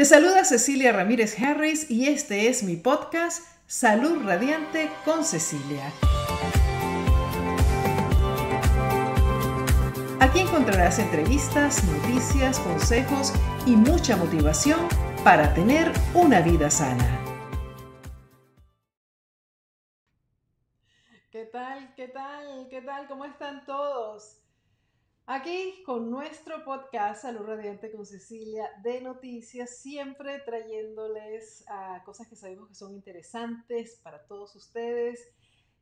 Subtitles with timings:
[0.00, 5.92] Te saluda Cecilia Ramírez Harris y este es mi podcast Salud Radiante con Cecilia.
[10.18, 13.34] Aquí encontrarás entrevistas, noticias, consejos
[13.66, 14.88] y mucha motivación
[15.22, 17.22] para tener una vida sana.
[21.30, 21.94] ¿Qué tal?
[21.94, 22.68] ¿Qué tal?
[22.70, 23.06] ¿Qué tal?
[23.06, 24.40] ¿Cómo están todos?
[25.32, 32.34] Aquí con nuestro podcast Salud Radiante con Cecilia de noticias, siempre trayéndoles a cosas que
[32.34, 35.32] sabemos que son interesantes para todos ustedes,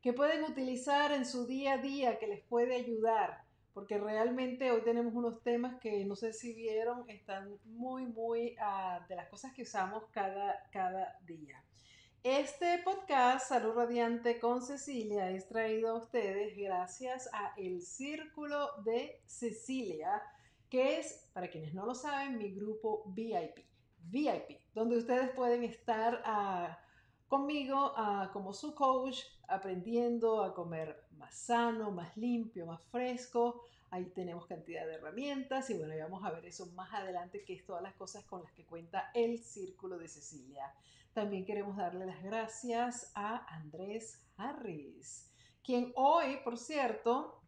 [0.02, 3.42] que pueden utilizar en su día a día, que les puede ayudar,
[3.72, 9.08] porque realmente hoy tenemos unos temas que no sé si vieron, están muy, muy uh,
[9.08, 11.64] de las cosas que usamos cada, cada día.
[12.30, 19.22] Este podcast, Salud Radiante con Cecilia, es traído a ustedes gracias a El Círculo de
[19.24, 20.22] Cecilia,
[20.68, 23.64] que es, para quienes no lo saben, mi grupo VIP.
[24.10, 31.34] VIP, donde ustedes pueden estar uh, conmigo uh, como su coach, aprendiendo a comer más
[31.34, 33.62] sano, más limpio, más fresco.
[33.90, 37.64] Ahí tenemos cantidad de herramientas y bueno, vamos a ver eso más adelante, que es
[37.64, 40.74] todas las cosas con las que cuenta el Círculo de Cecilia.
[41.12, 45.30] También queremos darle las gracias a Andrés Harris,
[45.64, 47.42] quien hoy, por cierto,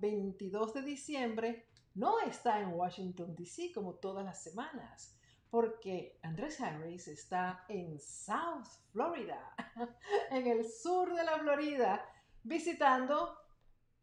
[0.00, 3.72] 22 eh, de diciembre, no está en Washington, D.C.
[3.72, 5.16] como todas las semanas,
[5.50, 9.54] porque Andrés Harris está en South Florida,
[10.30, 12.04] en el sur de la Florida,
[12.42, 13.36] visitando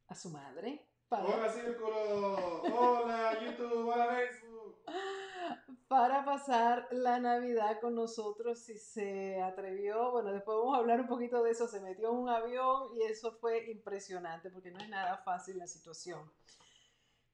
[0.08, 0.88] a su madre.
[1.10, 4.78] Hola Círculo, hola YouTube, hola Facebook
[5.92, 10.12] para pasar la Navidad con nosotros si se atrevió.
[10.12, 11.68] Bueno, después vamos a hablar un poquito de eso.
[11.68, 15.68] Se metió en un avión y eso fue impresionante porque no es nada fácil la
[15.68, 16.32] situación.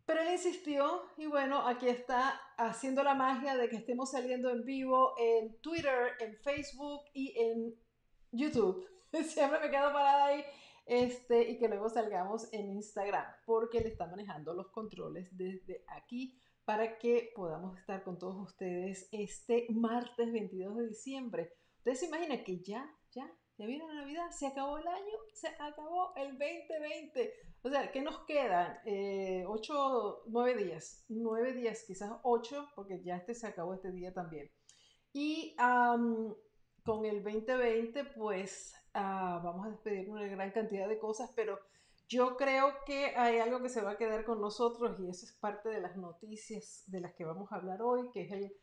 [0.07, 4.65] Pero él insistió y bueno, aquí está haciendo la magia de que estemos saliendo en
[4.65, 7.75] vivo en Twitter, en Facebook y en
[8.31, 8.89] YouTube.
[9.23, 10.43] Siempre me quedo parada ahí
[10.87, 16.41] este, y que luego salgamos en Instagram porque él está manejando los controles desde aquí
[16.67, 21.53] para que podamos estar con todos ustedes este martes 22 de diciembre.
[21.77, 23.25] Ustedes se imaginan que ya, ya,
[23.57, 27.33] ya viene la Navidad, se acabó el año, se acabó el 2020.
[27.61, 28.79] O sea, ¿qué nos quedan?
[28.85, 34.13] Eh, ocho, nueve días, nueve días, quizás ocho, porque ya este se acabó este día
[34.13, 34.51] también.
[35.13, 35.55] Y
[36.83, 41.57] con el 2020, pues ah, vamos a despedir una gran cantidad de cosas, pero
[42.09, 45.33] yo creo que hay algo que se va a quedar con nosotros y eso es
[45.33, 48.53] parte de las noticias de las que vamos a hablar hoy, que es el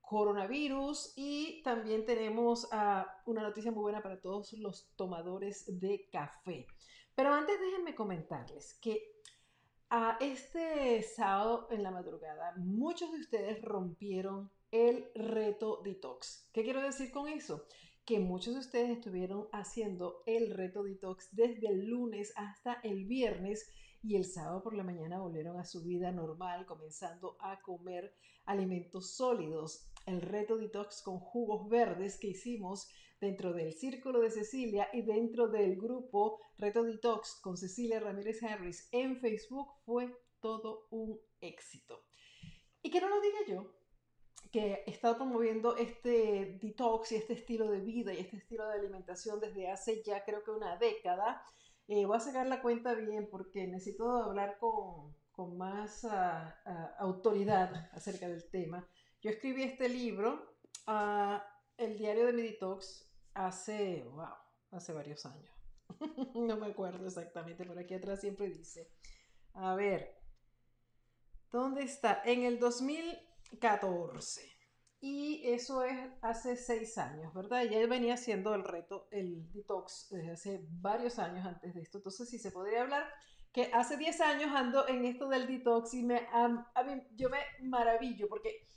[0.00, 6.66] coronavirus y también tenemos ah, una noticia muy buena para todos los tomadores de café.
[7.14, 9.20] Pero antes déjenme comentarles que
[9.88, 16.50] a ah, este sábado en la madrugada muchos de ustedes rompieron el reto detox.
[16.52, 17.66] ¿Qué quiero decir con eso?
[18.06, 23.68] Que muchos de ustedes estuvieron haciendo el reto detox desde el lunes hasta el viernes
[24.00, 28.14] y el sábado por la mañana volvieron a su vida normal, comenzando a comer
[28.44, 29.90] alimentos sólidos.
[30.06, 32.88] El reto detox con jugos verdes que hicimos
[33.20, 38.88] dentro del Círculo de Cecilia y dentro del grupo Reto Detox con Cecilia Ramírez Harris
[38.92, 42.04] en Facebook fue todo un éxito.
[42.82, 43.74] Y que no lo diga yo,
[44.50, 49.40] que estado promoviendo este detox y este estilo de vida y este estilo de alimentación
[49.40, 51.42] desde hace ya creo que una década.
[51.88, 56.88] Eh, voy a sacar la cuenta bien porque necesito hablar con, con más uh, uh,
[56.98, 58.88] autoridad acerca del tema.
[59.22, 60.56] Yo escribí este libro,
[60.88, 61.38] uh,
[61.76, 64.34] El diario de mi detox, hace, wow,
[64.72, 65.50] hace varios años.
[66.34, 68.90] no me acuerdo exactamente, pero aquí atrás siempre dice,
[69.52, 70.18] a ver,
[71.52, 72.22] ¿dónde está?
[72.24, 73.25] En el 2000
[73.60, 74.42] 14.
[75.00, 77.64] Y eso es hace seis años, ¿verdad?
[77.64, 81.98] Ya venía haciendo el reto, el detox, desde hace varios años antes de esto.
[81.98, 83.06] Entonces, sí se podría hablar
[83.56, 86.46] que hace 10 años ando en esto del detox y me, a,
[86.84, 88.68] mí, yo me maravillo porque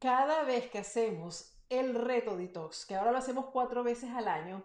[0.00, 4.64] cada vez que hacemos el reto detox, que ahora lo hacemos cuatro veces al año,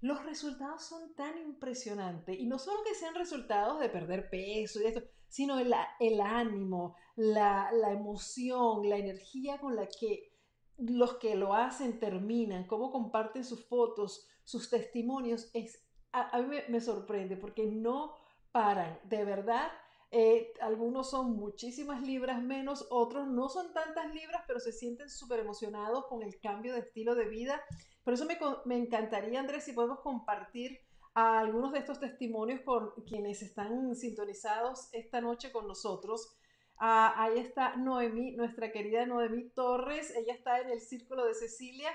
[0.00, 2.38] los resultados son tan impresionantes.
[2.38, 6.96] Y no solo que sean resultados de perder peso y esto, sino el, el ánimo,
[7.16, 10.32] la, la, emoción, la energía con la que
[10.78, 16.80] los que lo hacen terminan, cómo comparten sus fotos, sus testimonios, es, a, mí me,
[16.80, 18.14] sorprende porque no
[18.52, 19.70] paran, de verdad.
[20.10, 25.40] Eh, algunos son muchísimas libras menos, otros no son tantas libras, pero se sienten súper
[25.40, 27.60] emocionados con el cambio de estilo de vida.
[28.08, 28.26] Por eso
[28.64, 30.80] me, encantaría, Andrés, si podemos compartir
[31.12, 36.34] algunos de estos testimonios con quienes están sintonizados esta noche con nosotros.
[36.78, 40.10] Ah, ahí está Noemí, nuestra querida Noemí Torres.
[40.16, 41.90] Ella está en el Círculo de Cecilia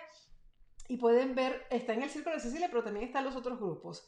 [0.87, 4.07] y pueden ver, está en el Círculo de Cecilia, pero también están los otros grupos.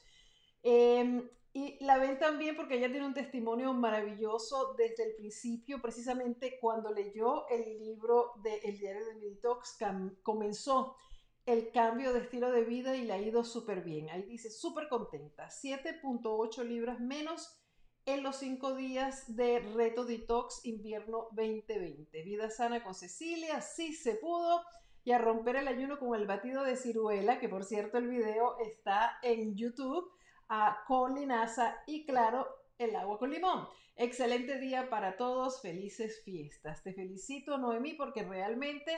[0.61, 6.59] Em, y la ven también porque ella tiene un testimonio maravilloso desde el principio, precisamente
[6.61, 9.79] cuando leyó el libro de El diario de Meditox,
[10.21, 10.97] comenzó
[11.45, 14.09] el cambio de estilo de vida y le ha ido súper bien.
[14.09, 17.61] Ahí dice, súper contenta, 7.8 libras menos
[18.05, 22.23] en los 5 días de reto detox invierno 2020.
[22.23, 24.61] Vida sana con Cecilia, sí se pudo.
[25.03, 28.57] Y a romper el ayuno con el batido de ciruela, que por cierto el video
[28.59, 30.11] está en YouTube,
[30.47, 32.47] a, con linaza y claro,
[32.79, 33.67] el agua con limón.
[33.95, 36.81] Excelente día para todos, felices fiestas.
[36.83, 38.91] Te felicito, Noemí, porque realmente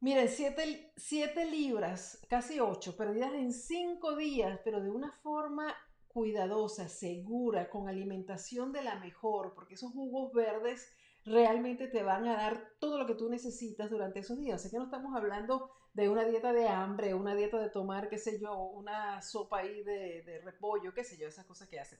[0.00, 5.74] Miren, siete, libras, casi ocho, perdidas en cinco días, pero de una forma
[6.08, 10.94] cuidadosa, segura, con alimentación de la mejor, porque esos jugos verdes
[11.24, 14.62] realmente te van a dar todo lo que tú necesitas durante esos días.
[14.62, 18.18] Sé que no estamos hablando de una dieta de hambre, una dieta de tomar, qué
[18.18, 21.98] sé yo, una sopa ahí de, repollo, qué sé yo, esas cosas que hacen.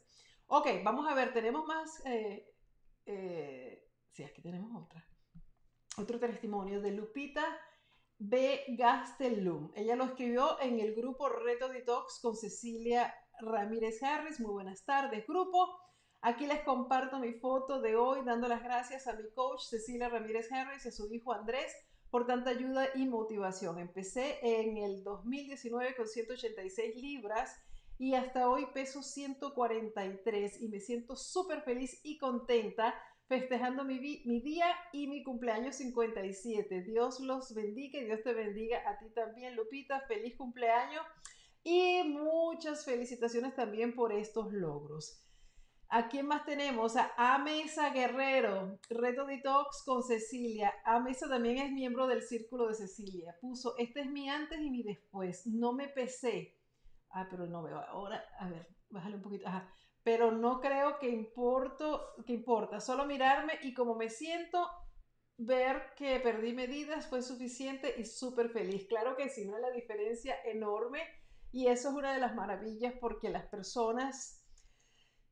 [0.48, 2.04] Ok, vamos a ver, tenemos más...
[2.04, 2.54] Eh,
[3.06, 5.02] eh, sí, aquí tenemos otra.
[5.96, 7.58] Otro testimonio de Lupita
[8.18, 8.64] B.
[8.68, 9.72] Gastelum.
[9.74, 14.40] Ella lo escribió en el grupo Reto Detox con Cecilia Ramírez Harris.
[14.40, 15.78] Muy buenas tardes, grupo.
[16.22, 20.50] Aquí les comparto mi foto de hoy dando las gracias a mi coach Cecilia Ramírez
[20.50, 21.72] Harris y a su hijo Andrés
[22.10, 23.78] por tanta ayuda y motivación.
[23.78, 27.54] Empecé en el 2019 con 186 libras
[27.98, 32.94] y hasta hoy peso 143 y me siento súper feliz y contenta
[33.28, 36.82] festejando mi, día y mi cumpleaños 57.
[36.82, 40.00] Dios los bendiga y Dios te bendiga a ti también, Lupita.
[40.02, 41.02] Feliz cumpleaños
[41.62, 45.22] y muchas felicitaciones también por estos logros.
[45.88, 46.96] ¿A quién más tenemos?
[46.96, 50.74] A Amesa Guerrero, Reto Detox con Cecilia.
[50.84, 53.36] Amesa también es miembro del Círculo de Cecilia.
[53.40, 55.46] Puso, este es mi antes y mi después.
[55.46, 56.56] No me pesé.
[57.10, 57.78] Ah, pero no veo.
[57.78, 59.46] Ahora, a ver, bájale un poquito.
[59.46, 59.72] Ajá
[60.06, 62.78] pero no creo que, importo, que importa.
[62.78, 64.70] Solo mirarme y como me siento,
[65.36, 68.86] ver que perdí medidas fue suficiente y súper feliz.
[68.86, 71.00] Claro que sí, es la diferencia enorme
[71.50, 74.46] y eso es una de las maravillas porque las personas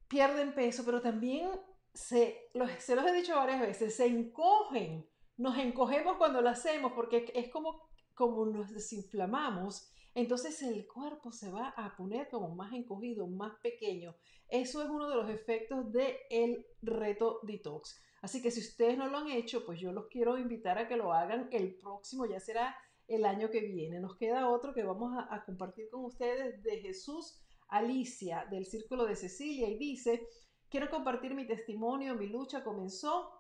[0.09, 1.53] pierden peso, pero también
[1.93, 5.09] se los, se los he dicho varias veces, se encogen.
[5.37, 7.81] Nos encogemos cuando lo hacemos porque es como,
[8.13, 14.15] como nos desinflamamos entonces el cuerpo se va a poner como más encogido, más pequeño.
[14.49, 18.01] Eso es uno de los efectos del el reto detox.
[18.23, 20.97] Así que si ustedes no lo han hecho, pues yo los quiero invitar a que
[20.97, 22.77] lo hagan el próximo, ya será
[23.09, 24.01] el año que viene.
[24.01, 29.05] Nos queda otro que vamos a, a compartir con ustedes de Jesús Alicia del Círculo
[29.07, 30.27] de Cecilia y dice,
[30.69, 33.31] quiero compartir mi testimonio, mi lucha comenzó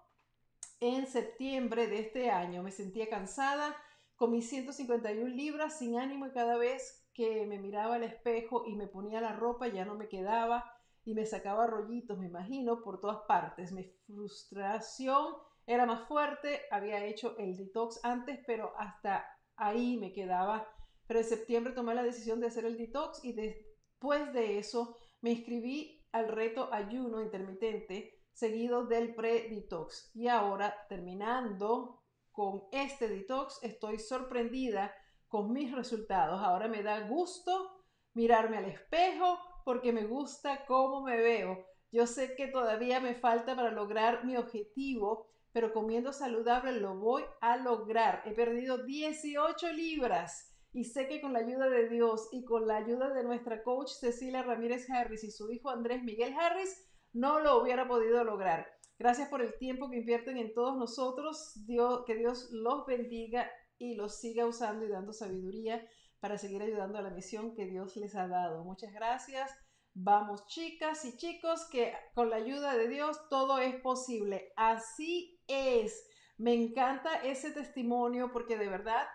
[0.80, 2.62] en septiembre de este año.
[2.62, 3.76] Me sentía cansada,
[4.24, 8.86] Comí 151 libras sin ánimo y cada vez que me miraba al espejo y me
[8.86, 10.64] ponía la ropa ya no me quedaba
[11.04, 13.70] y me sacaba rollitos, me imagino, por todas partes.
[13.70, 15.34] Mi frustración
[15.66, 19.26] era más fuerte, había hecho el detox antes, pero hasta
[19.56, 20.66] ahí me quedaba.
[21.06, 25.32] Pero en septiembre tomé la decisión de hacer el detox y después de eso me
[25.32, 30.12] inscribí al reto ayuno intermitente seguido del pre-detox.
[30.14, 32.03] Y ahora, terminando
[32.34, 34.92] con este detox estoy sorprendida
[35.28, 36.42] con mis resultados.
[36.42, 37.70] Ahora me da gusto
[38.12, 41.64] mirarme al espejo porque me gusta cómo me veo.
[41.92, 47.22] Yo sé que todavía me falta para lograr mi objetivo, pero comiendo saludable lo voy
[47.40, 48.22] a lograr.
[48.26, 52.78] He perdido 18 libras y sé que con la ayuda de Dios y con la
[52.78, 57.62] ayuda de nuestra coach Cecilia Ramírez Harris y su hijo Andrés Miguel Harris, no lo
[57.62, 58.73] hubiera podido lograr.
[58.98, 61.52] Gracias por el tiempo que invierten en todos nosotros.
[61.66, 65.86] Dios, que Dios los bendiga y los siga usando y dando sabiduría
[66.20, 68.64] para seguir ayudando a la misión que Dios les ha dado.
[68.64, 69.50] Muchas gracias.
[69.94, 74.52] Vamos, chicas y chicos, que con la ayuda de Dios todo es posible.
[74.56, 76.08] Así es.
[76.36, 79.06] Me encanta ese testimonio porque de verdad,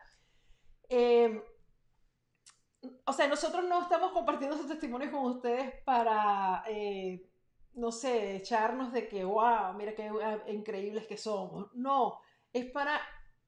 [0.88, 1.42] em,
[3.06, 6.64] o sea, nosotros no estamos compartiendo esos testimonios con ustedes para...
[6.68, 7.29] Eh,
[7.74, 11.74] no sé, echarnos de que, wow, mira qué ah, increíbles que somos.
[11.74, 12.20] No,
[12.54, 13.00] es para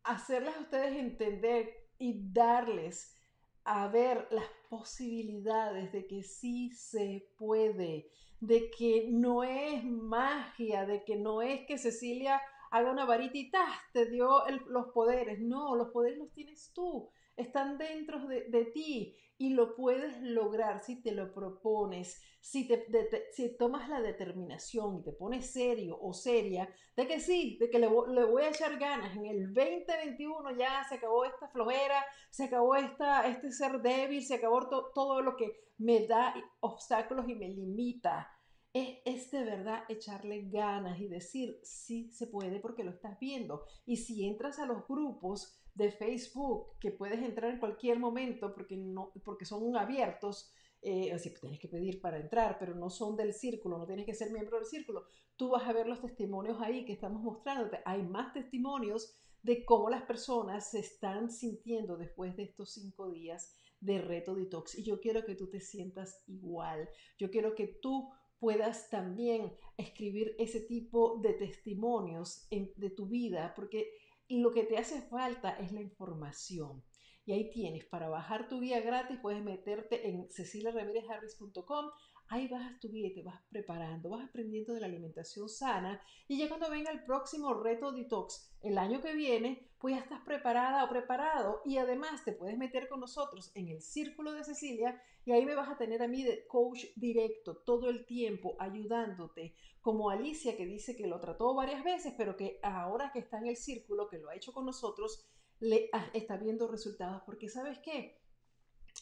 [0.04, 3.18] hacerles a ustedes entender y darles
[3.64, 8.10] a ver las posibilidades de que sí se puede,
[8.40, 13.52] de que no es magia, de que no es que Cecilia haga una varita y
[13.94, 15.40] te dio los poderes.
[15.40, 20.84] No, los poderes los tienes tú, están dentro de, de ti y lo puedes lograr
[20.84, 22.86] si te lo propones, si, te,
[23.32, 27.80] si tomas la determinación y te pones serio o seria de que sí, de que
[27.80, 29.18] le, voy a echar ganas.
[29.18, 34.36] En el 2021 ya se acabó esta flojera, se acabó esta, este ser débil, se
[34.36, 38.30] acabó todo lo que me da obstáculos y me limita.
[38.72, 43.66] Es, es, de verdad echarle ganas y decir sí se puede porque lo estás viendo.
[43.88, 48.78] Y si entras a los grupos de Facebook que puedes entrar en cualquier momento porque,
[48.78, 50.52] no, porque son abiertos,
[50.82, 54.16] eh, así tienes que pedir para entrar, pero no son del círculo, no tienes que
[54.16, 55.06] ser miembro del círculo.
[55.36, 57.80] Tú vas a ver los testimonios ahí que estamos mostrándote.
[57.86, 63.56] Hay más testimonios de cómo las personas se están sintiendo después de estos cinco días
[63.80, 64.78] de reto detox.
[64.78, 66.90] Y yo quiero que tú te sientas igual.
[67.18, 73.92] Yo quiero que tú puedas también escribir ese tipo de testimonios de tu vida, porque
[74.40, 76.84] lo que te hace falta es la información.
[77.26, 81.92] Y ahí tienes, para bajar tu guía gratis, puedes meterte en ceciliaramirezharris.com.
[82.28, 86.02] Ahí bajas tu guía y te vas preparando, vas aprendiendo de la alimentación sana.
[86.28, 90.22] Y ya cuando venga el próximo reto detox el año que viene, pues ya estás
[90.22, 91.62] preparada o preparado.
[91.66, 95.56] Y además te puedes meter con nosotros en el Círculo de Cecilia y ahí me
[95.56, 99.56] vas a tener a mí de coach directo todo el tiempo ayudándote.
[99.82, 103.48] Como Alicia que dice que lo trató varias veces, pero que ahora que está en
[103.48, 105.26] el círculo, que lo ha hecho con nosotros,
[105.60, 107.24] le está viendo resultados.
[107.26, 108.22] Porque sabes qué?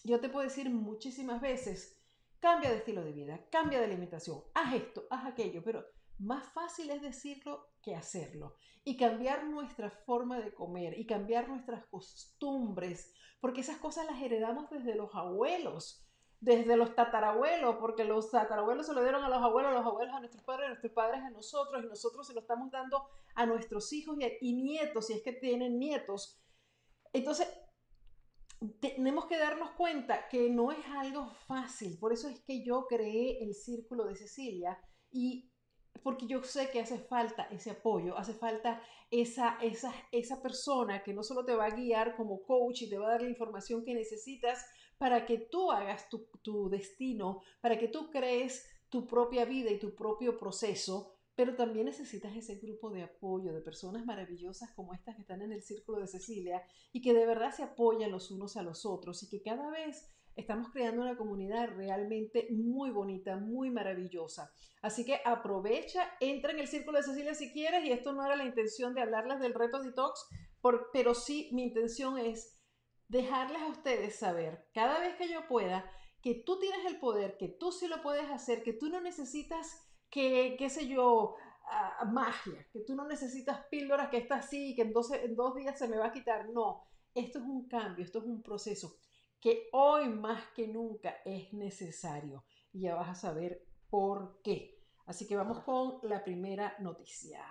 [0.05, 1.99] Yo te puedo decir muchísimas veces,
[2.39, 5.85] cambia de estilo de vida, cambia de alimentación, haz esto, haz aquello, pero
[6.19, 8.55] más fácil es decirlo que hacerlo.
[8.83, 14.69] Y cambiar nuestra forma de comer y cambiar nuestras costumbres, porque esas cosas las heredamos
[14.69, 16.05] desde los abuelos,
[16.41, 20.19] desde los tatarabuelos, porque los tatarabuelos se lo dieron a los abuelos, los abuelos a
[20.19, 24.17] nuestros padres, nuestros padres a nosotros, y nosotros se lo estamos dando a nuestros hijos
[24.41, 26.41] y, nietos, si es que tienen nietos.
[27.11, 27.47] Entonces,
[28.81, 31.97] tenemos que darnos cuenta que no es algo fácil.
[31.99, 34.77] Por eso es que yo creé el Círculo de Cecilia
[35.11, 35.48] y
[36.03, 41.13] porque yo sé que hace falta ese apoyo, hace falta esa, esa, esa persona que
[41.13, 43.83] no solo te va a guiar como coach y te va a dar la información
[43.83, 44.65] que necesitas
[44.97, 49.79] para que tú hagas tu, tu destino, para que tú crees tu propia vida y
[49.79, 55.15] tu propio proceso, pero también necesitas ese grupo de apoyo de personas maravillosas como estas
[55.15, 58.57] que están en el Círculo de Cecilia y que de verdad se apoyan los unos
[58.57, 63.69] a los otros y que cada vez estamos creando una comunidad realmente muy bonita, muy
[63.69, 64.51] maravillosa.
[64.81, 68.35] Así que aprovecha, entra en el Círculo de Cecilia si quieres y esto no era
[68.35, 70.27] la intención de hablarles del reto detox,
[70.93, 72.59] pero sí mi intención es
[73.07, 75.89] dejarles a ustedes saber cada vez que yo pueda
[76.21, 79.87] que tú tienes el poder, que tú sí lo puedes hacer, que tú no necesitas
[80.09, 81.35] que, qué sé yo,
[82.11, 84.93] magia, que tú no necesitas píldoras que está así y que en,
[85.23, 86.49] en dos días se me va a quitar.
[86.49, 86.83] No,
[87.13, 88.97] esto es un cambio, esto es un proceso
[89.39, 92.43] que hoy más que nunca es necesario.
[92.71, 94.79] Y ya vas a saber por qué.
[95.05, 97.43] Así que vamos con la primera noticia.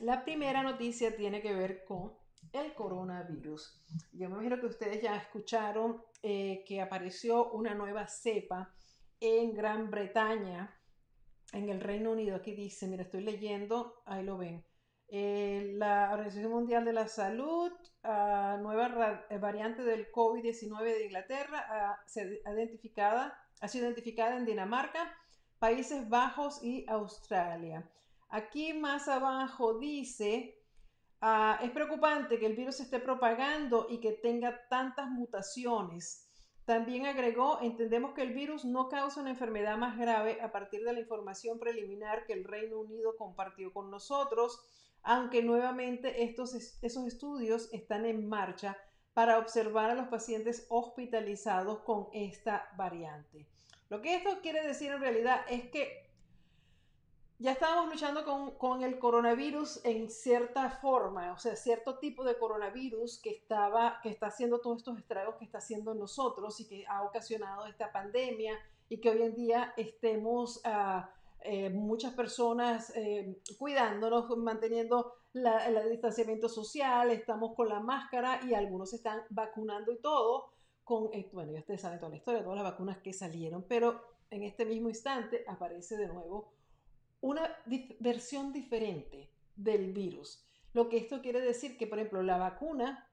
[0.00, 2.12] La primera noticia tiene que ver con
[2.52, 3.82] el coronavirus.
[4.12, 8.74] Yo me imagino que ustedes ya escucharon eh, que apareció una nueva cepa
[9.20, 10.76] en Gran Bretaña,
[11.52, 12.36] en el Reino Unido.
[12.36, 14.64] Aquí dice, mira, estoy leyendo, ahí lo ven.
[15.08, 17.70] Eh, la Organización Mundial de la Salud,
[18.02, 25.14] uh, nueva variante del COVID-19 de Inglaterra, uh, identificada, ha sido identificada en Dinamarca,
[25.58, 27.88] Países Bajos y Australia.
[28.28, 30.60] Aquí más abajo dice,
[31.20, 36.23] ah, es preocupante que el virus esté propagando y que tenga tantas mutaciones.
[36.64, 40.94] También agregó, entendemos que el virus no causa una enfermedad más grave a partir de
[40.94, 44.60] la información preliminar que el Reino Unido compartió con nosotros,
[45.02, 48.78] aunque nuevamente estos, esos estudios están en marcha
[49.12, 53.46] para observar a los pacientes hospitalizados con esta variante.
[53.90, 56.13] Lo que esto quiere decir en realidad es que
[57.38, 58.24] ya estábamos luchando
[58.58, 64.08] con, el coronavirus en cierta forma, o sea, cierto tipo de coronavirus que, estaba, que
[64.08, 68.56] está haciendo todos estos estragos que está haciendo nosotros y que ha ocasionado esta pandemia
[68.88, 71.02] y que hoy en día estemos uh,
[71.40, 78.90] eh, muchas personas eh, cuidándonos, manteniendo el distanciamiento social, estamos con la máscara y algunos
[78.90, 80.50] se están vacunando y todo
[80.84, 84.00] con, bueno, ya ustedes saben toda la historia, todas las vacunas que salieron, pero
[84.30, 86.52] en este mismo instante aparece de nuevo
[87.24, 87.56] una
[88.00, 90.46] versión diferente del virus.
[90.74, 93.10] Lo que esto quiere decir que, por ejemplo, la vacuna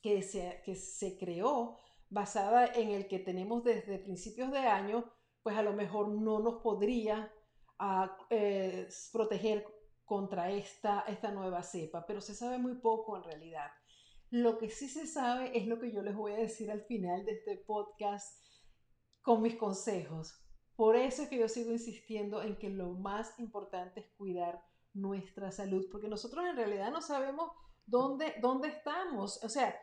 [0.00, 5.56] que se, que se creó basada en el que tenemos desde principios de año, pues
[5.56, 7.32] a lo mejor no nos podría
[7.80, 9.66] ah, eh, proteger
[10.04, 13.72] contra esta, esta nueva cepa, pero se sabe muy poco en realidad.
[14.30, 17.24] Lo que sí se sabe es lo que yo les voy a decir al final
[17.24, 18.40] de este podcast
[19.20, 20.41] con mis consejos.
[20.82, 25.52] Por eso es que yo sigo insistiendo en que lo más importante es cuidar nuestra
[25.52, 27.52] salud, porque nosotros en realidad no sabemos
[27.86, 29.40] dónde, dónde estamos.
[29.44, 29.78] O sea,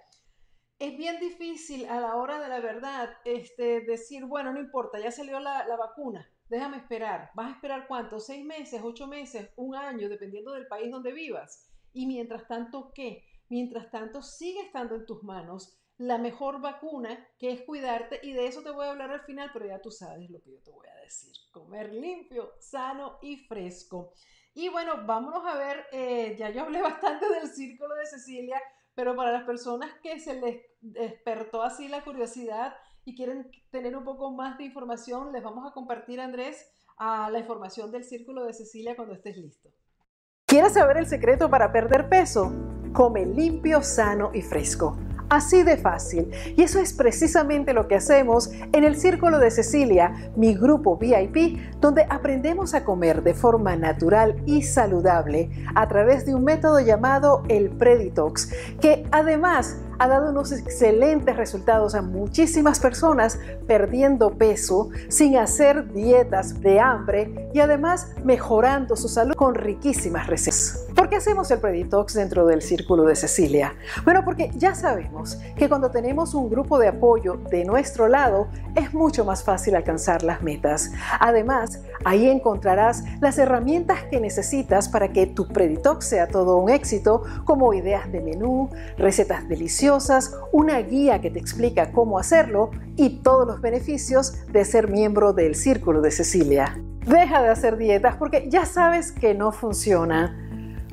[0.78, 5.10] es bien difícil a la hora de la verdad este, decir, bueno, no importa, ya
[5.10, 7.32] salió la, la vacuna, déjame esperar.
[7.34, 8.20] ¿Vas a esperar cuánto?
[8.20, 11.72] ¿Seis meses, ocho meses, un año, dependiendo del país donde vivas?
[11.94, 13.24] Y mientras tanto, ¿qué?
[13.48, 18.48] Mientras tanto, sigue estando en tus manos la mejor vacuna, que es cuidarte, y de
[18.48, 20.72] eso te voy a hablar al final, pero ya tú sabes lo que yo te
[20.72, 21.34] voy a decir.
[21.52, 24.14] Comer limpio, sano y fresco.
[24.54, 28.62] Y bueno, vámonos a ver, eh, ya yo hablé bastante del círculo de Cecilia,
[28.96, 34.06] pero para las personas que se les despertó así la curiosidad y quieren tener un
[34.06, 36.66] poco más de información, les vamos a compartir, Andrés,
[36.98, 39.70] a la información del círculo de Cecilia cuando estés listo.
[40.46, 42.54] ¿Quieres saber el secreto para perder peso?
[42.94, 44.98] Come limpio, sano y fresco.
[45.30, 46.32] Así de fácil.
[46.58, 51.60] Y eso es precisamente lo que hacemos en el Círculo de Cecilia, mi grupo VIP,
[51.80, 57.44] donde aprendemos a comer de forma natural y saludable a través de un método llamado
[57.48, 63.38] el Preditox, que además ha dado unos excelentes resultados a muchísimas personas
[63.68, 70.86] perdiendo peso sin hacer dietas de hambre y además mejorando su salud con riquísimas recetas.
[70.96, 73.76] ¿Por qué hacemos el Preditox dentro del círculo de Cecilia?
[74.06, 78.94] Bueno, porque ya sabemos que cuando tenemos un grupo de apoyo de nuestro lado es
[78.94, 80.92] mucho más fácil alcanzar las metas.
[81.20, 87.24] Además, ahí encontrarás las herramientas que necesitas para que tu Preditox sea todo un éxito,
[87.44, 89.89] como ideas de menú, recetas deliciosas,
[90.52, 95.56] una guía que te explica cómo hacerlo y todos los beneficios de ser miembro del
[95.56, 96.80] Círculo de Cecilia.
[97.08, 100.38] Deja de hacer dietas porque ya sabes que no funciona.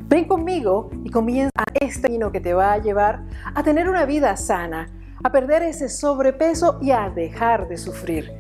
[0.09, 3.25] Ven conmigo y comienza este camino que te va a llevar
[3.55, 4.89] a tener una vida sana,
[5.23, 8.33] a perder ese sobrepeso y a dejar de sufrir.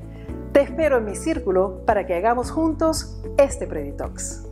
[0.53, 4.46] Te espero en mi círculo para que hagamos juntos este Preditox.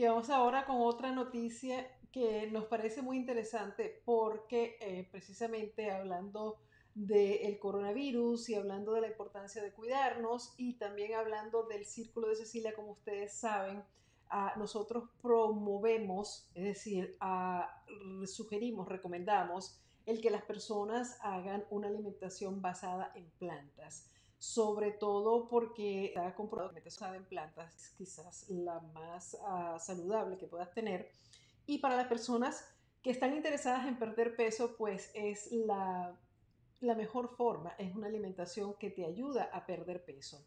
[0.00, 6.56] Y vamos ahora con otra noticia que nos parece muy interesante porque eh, precisamente hablando
[6.94, 12.36] del coronavirus y hablando de la importancia de cuidarnos y también hablando del Círculo de
[12.36, 13.84] Cecilia, como ustedes saben,
[14.56, 17.18] nosotros promovemos, es decir,
[18.24, 26.06] sugerimos, recomendamos el que las personas hagan una alimentación basada en plantas sobre todo porque
[26.06, 31.10] está comprobado que en plantas es quizás la más ah, saludable que puedas tener.
[31.66, 32.64] Y para las personas
[33.02, 36.18] que están interesadas en perder peso, pues es la,
[36.80, 40.42] la mejor forma, es una alimentación que te ayuda a perder peso.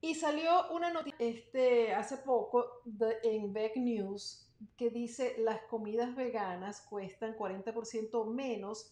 [0.00, 2.80] Y salió una noticia este, hace poco
[3.22, 8.90] en Beck News que dice las comidas veganas cuestan 40% menos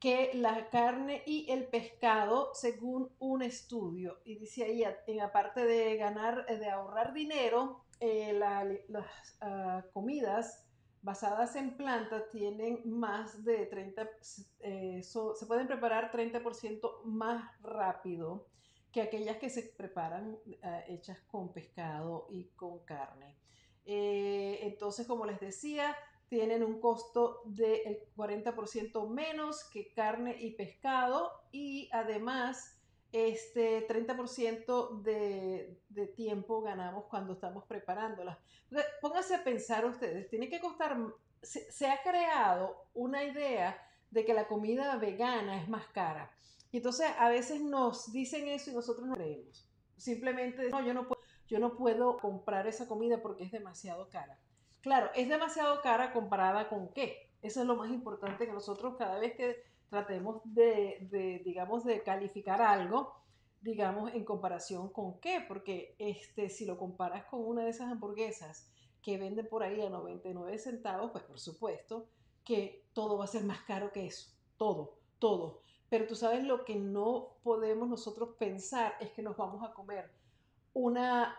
[0.00, 4.20] que la carne y el pescado según un estudio.
[4.24, 10.64] Y dice ahí, en aparte de ganar, eh, de ahorrar dinero, eh, las ah, comidas
[11.02, 14.08] basadas en plantas tienen más de 30,
[14.60, 18.46] eh, se pueden preparar 30% más rápido
[18.90, 23.36] que aquellas que se preparan ah, hechas con pescado y con carne.
[23.84, 25.94] entonces, como les decía,
[26.30, 32.78] tienen un costo del 40% menos que carne y pescado y además
[33.10, 38.38] este 30% de, de, tiempo ganamos cuando estamos preparándolas.
[39.00, 40.96] Pónganse a pensar ustedes, tiene que costar,
[41.42, 43.76] se, se, ha creado una idea
[44.12, 46.30] de que la comida vegana es más cara.
[46.70, 49.68] Y entonces a veces nos dicen eso y nosotros no creemos.
[49.96, 54.38] Simplemente, no, yo no puedo, yo no puedo comprar esa comida porque es demasiado cara.
[54.80, 57.30] Claro, es demasiado cara comparada con qué.
[57.42, 62.62] Eso es lo más importante que nosotros cada vez que tratemos de, digamos, de calificar
[62.62, 63.14] algo,
[63.60, 68.70] digamos, en comparación con qué, porque este, si lo comparas con una de esas hamburguesas
[69.02, 72.06] que venden por ahí a 99 centavos, pues por supuesto
[72.44, 75.62] que todo va a ser más caro que eso, todo, todo.
[75.88, 80.10] Pero tú sabes lo que no podemos nosotros pensar es que nos vamos a comer
[80.72, 81.36] una,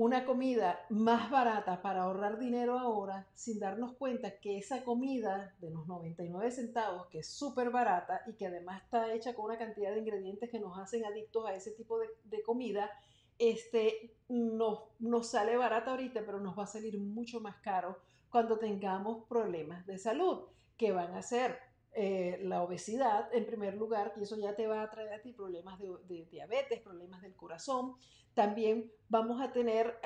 [0.00, 5.68] una comida más barata para ahorrar dinero ahora sin darnos cuenta que esa comida de
[5.68, 9.92] los 99 centavos, que es súper barata y que además está hecha con una cantidad
[9.92, 12.90] de ingredientes que nos hacen adictos a ese tipo de, comida,
[13.38, 17.98] este, nos, nos sale barata ahorita, pero nos va a salir mucho más caro
[18.30, 20.46] cuando tengamos problemas de salud,
[20.78, 21.58] que van a ser
[21.92, 25.32] eh, la obesidad en primer lugar, y eso ya te va a traer a ti
[25.32, 27.94] problemas de, diabetes, problemas del corazón.
[28.34, 29.98] También vamos a tener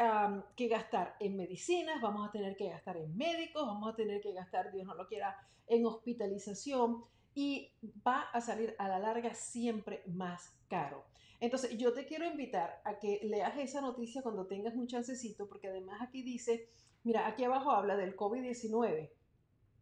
[0.57, 4.33] que gastar en medicinas, vamos a tener que gastar en médicos, vamos a tener que
[4.33, 7.73] gastar, Dios no lo quiera, en hospitalización y
[8.07, 11.05] va a salir a la larga siempre más caro.
[11.41, 15.69] Entonces, yo te quiero invitar a que leas esa noticia cuando tengas un chancecito, porque
[15.69, 16.71] además aquí dice,
[17.03, 19.11] mira, aquí abajo habla del COVID-19,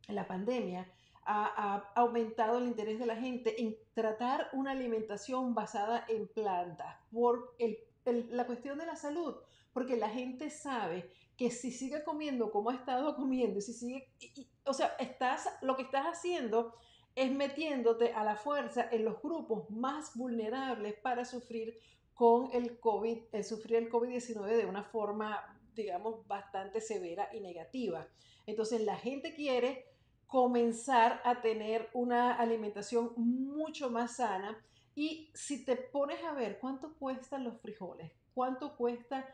[0.08, 0.90] la pandemia,
[1.24, 7.56] ha, aumentado el interés de la gente en tratar una alimentación basada en plantas por
[8.04, 9.36] la cuestión de la salud,
[9.72, 14.08] porque la gente sabe que si sigue comiendo como ha estado comiendo, si sigue,
[14.64, 16.74] o sea, estás, lo que estás haciendo
[17.14, 21.78] es metiéndote a la fuerza en los grupos más vulnerables para sufrir
[22.14, 28.06] con el COVID, el sufrir el COVID-19 de una forma, digamos, bastante severa y negativa.
[28.46, 29.91] Entonces, la gente quiere
[30.32, 34.56] comenzar a tener una alimentación mucho más sana
[34.94, 39.28] y si te pones a ver cuánto cuestan los frijoles, cuánto cuesta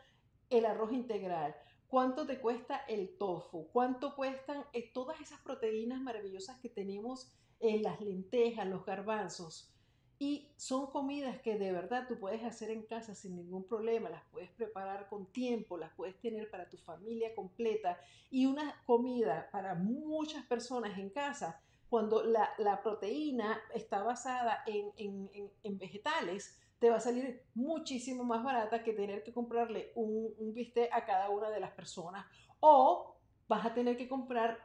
[0.50, 1.54] el arroz integral,
[1.86, 7.84] cuánto te cuesta el tofu, cuánto cuestan eh, todas esas proteínas maravillosas que tenemos en
[7.84, 9.72] las lentejas, los garbanzos.
[10.18, 14.24] Y son comidas que de verdad tú puedes hacer en casa sin ningún problema, las
[14.32, 18.00] puedes preparar con tiempo, las puedes tener para tu familia completa
[18.30, 26.58] y una comida para muchas personas en casa, cuando la, proteína está basada en, vegetales,
[26.80, 31.06] te va a salir muchísimo más barata que tener que comprarle un, un bistec a
[31.06, 32.26] cada una de las personas
[32.60, 34.58] o vas a tener que comprar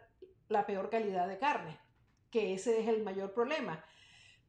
[0.49, 1.79] la peor calidad de carne
[2.33, 3.85] que ese es el mayor problema.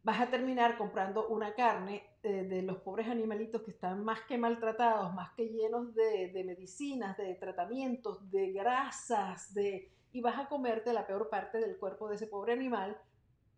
[0.05, 4.37] Vas a terminar comprando una carne eh, de los pobres animalitos que están más que
[4.37, 10.93] maltratados, más que llenos de, medicinas, de tratamientos, de grasas, de, y vas a comerte
[10.93, 12.99] la peor parte del cuerpo de ese pobre animal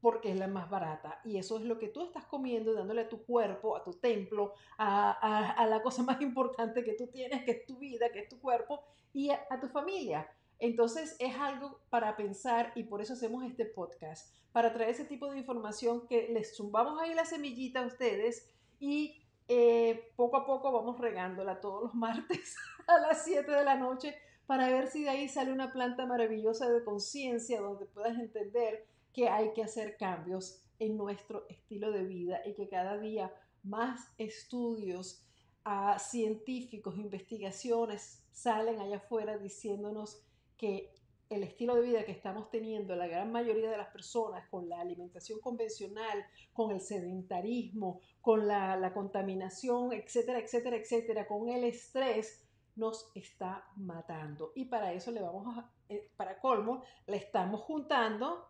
[0.00, 1.20] porque es la más barata.
[1.24, 4.54] Y eso es lo que tú estás comiendo, dándole a tu cuerpo, a tu templo,
[4.78, 8.40] a, la cosa más importante que tú tienes, que es tu vida, que es tu
[8.40, 10.30] cuerpo, y a tu familia.
[10.58, 15.30] Entonces es algo para pensar y por eso hacemos este podcast, para traer ese tipo
[15.30, 20.72] de información que les zumbamos ahí la semillita a ustedes y eh, poco a poco
[20.72, 24.14] vamos regándola todos los martes a las 7 de la noche
[24.46, 29.28] para ver si de ahí sale una planta maravillosa de conciencia donde puedas entender que
[29.28, 35.22] hay que hacer cambios en nuestro estilo de vida y que cada día más estudios
[35.64, 40.25] a científicos, investigaciones salen allá afuera diciéndonos
[40.56, 40.92] que
[41.28, 44.80] el estilo de vida que estamos teniendo la gran mayoría de las personas con la
[44.80, 52.42] alimentación convencional, con el sedentarismo, con la, contaminación, etcétera, etcétera, etcétera, con el estrés,
[52.76, 54.52] nos está matando.
[54.54, 58.48] Y para eso le vamos a, eh, para colmo, le estamos juntando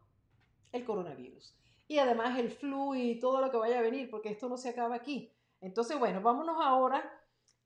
[0.73, 1.57] el coronavirus.
[1.89, 4.69] Y además el flu y todo lo que vaya a venir, porque esto no se
[4.69, 5.33] acaba aquí.
[5.61, 7.16] Entonces, bueno, vámonos ahora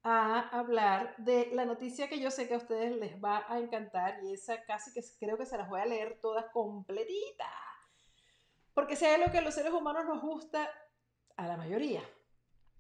[0.03, 4.23] a hablar de la noticia que yo sé que a ustedes les va a encantar
[4.25, 7.49] y esa casi que creo que se las voy a leer todas completitas.
[8.73, 10.71] Porque hay lo que a los seres humanos nos gusta,
[11.37, 12.03] a la mayoría,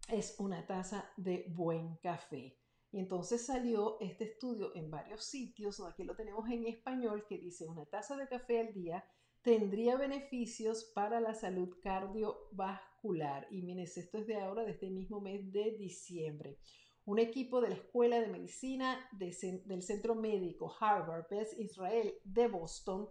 [0.09, 2.56] es una taza de buen café.
[2.92, 7.68] Y entonces salió este estudio en varios sitios, aquí lo tenemos en español, que dice
[7.68, 9.04] una taza de café al día
[9.42, 13.46] tendría beneficios para la salud cardiovascular.
[13.50, 16.59] Y miren, esto es de ahora, de este mismo mes de diciembre
[17.04, 23.08] un equipo de la Escuela de Medicina del Centro Médico Harvard Beth Israel de Boston,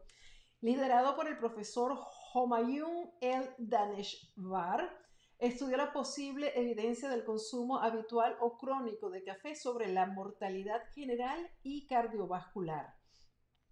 [0.61, 1.97] liderado por el profesor
[2.33, 4.89] Homayun El Daneshvar,
[5.37, 11.49] estudió la posible evidencia del consumo habitual o crónico de café sobre la mortalidad general
[11.63, 12.93] y cardiovascular.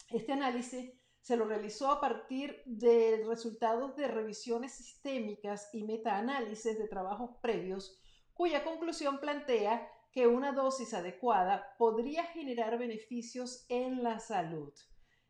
[0.09, 6.87] Este análisis se lo realizó a partir de resultados de revisiones sistémicas y metaanálisis de
[6.87, 7.99] trabajos previos,
[8.33, 14.73] cuya conclusión plantea que una dosis adecuada podría generar beneficios en la salud.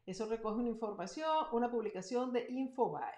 [0.06, 3.14] Eso recoge una información, una publicación de Infobae.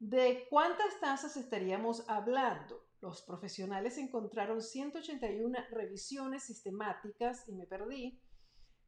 [0.00, 2.88] ¿De cuántas tazas estaríamos hablando?
[3.00, 8.20] Los profesionales encontraron 181 revisiones sistemáticas, y me perdí,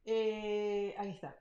[0.03, 1.33] eh, ahí está,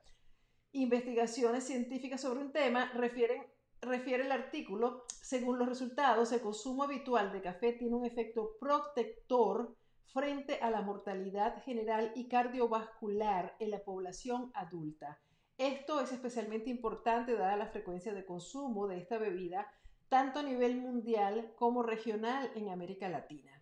[0.70, 3.44] investigaciones científicas sobre un tema, refieren,
[3.81, 9.77] refiere el artículo, según los resultados, el consumo habitual de café tiene un efecto protector
[10.12, 15.19] frente a la mortalidad general y cardiovascular en la población adulta.
[15.59, 19.66] Esto es especialmente importante dada la frecuencia de consumo de esta bebida
[20.09, 23.53] tanto a nivel mundial como regional en América Latina.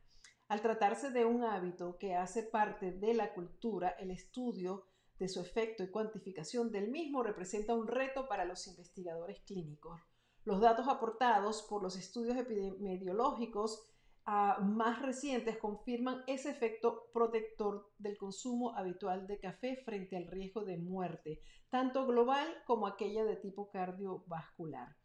[0.48, 4.84] Al tratarse de un hábito que hace parte de la cultura, el estudio
[5.18, 10.00] de su efecto y cuantificación del mismo representa un reto para los investigadores clínicos.
[10.44, 13.86] Los datos aportados por los estudios epidemiológicos
[14.26, 20.64] ah, más recientes confirman ese efecto protector del consumo habitual de café frente al riesgo
[20.64, 24.96] de muerte, tanto global como aquella de tipo cardiovascular.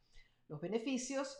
[0.47, 1.37] Los beneficios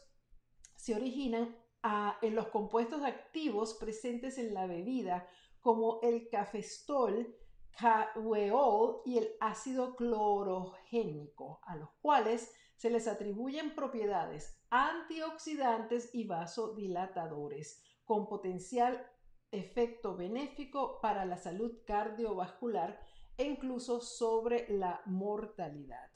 [0.75, 5.27] se originan ah, en los compuestos activos presentes en la bebida,
[5.59, 7.35] como el cafestol,
[7.77, 17.83] caweol y el ácido clorogénico, a los cuales se les atribuyen propiedades antioxidantes y vasodilatadores,
[18.05, 19.05] con potencial
[19.51, 22.97] efecto benéfico para la salud cardiovascular
[23.35, 26.09] e incluso sobre la mortalidad.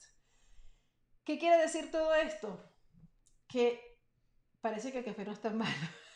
[1.25, 2.71] ¿Qué quiere decir todo esto?
[3.45, 3.99] Que
[4.61, 5.67] parece que el café no está mal,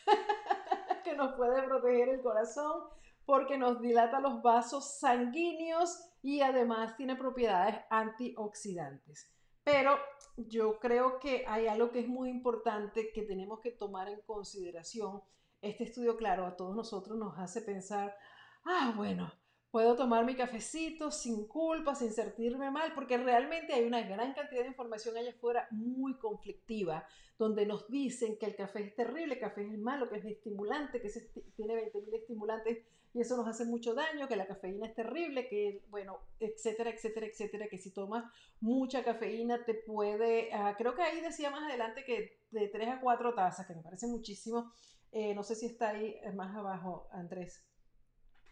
[1.04, 2.84] que nos puede proteger el corazón
[3.26, 9.30] porque nos dilata los vasos sanguíneos y además tiene propiedades antioxidantes.
[9.68, 9.98] Pero
[10.46, 15.22] yo creo que hay algo que es muy importante que tenemos que tomar en consideración.
[15.60, 18.16] Este estudio, claro, a todos nosotros nos hace pensar,
[18.64, 19.32] ah, bueno,
[19.70, 24.62] puedo tomar mi cafecito sin culpa, sin sentirme mal, porque realmente hay una gran cantidad
[24.62, 27.06] de información allá afuera muy conflictiva,
[27.38, 31.00] donde nos dicen que el café es terrible, el café es malo, que es estimulante,
[31.00, 31.10] que
[31.56, 32.78] tiene 20.000 estimulantes
[33.14, 37.26] y eso nos hace mucho daño, que la cafeína es terrible, que, bueno, etcétera, etcétera,
[37.26, 38.24] etcétera, que si tomas
[38.60, 43.00] mucha cafeína te puede, ah, creo que ahí decía más adelante que de 3 a
[43.00, 44.72] 4 tazas, que me parece muchísimo,
[45.10, 47.67] eh, no sé si está ahí eh, más abajo, Andrés,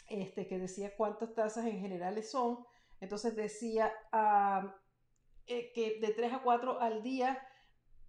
[0.09, 2.65] este, que decía cuántas tazas en general son,
[3.01, 4.77] entonces decía ah,
[5.47, 7.47] eh, que de 3 a 4 al día,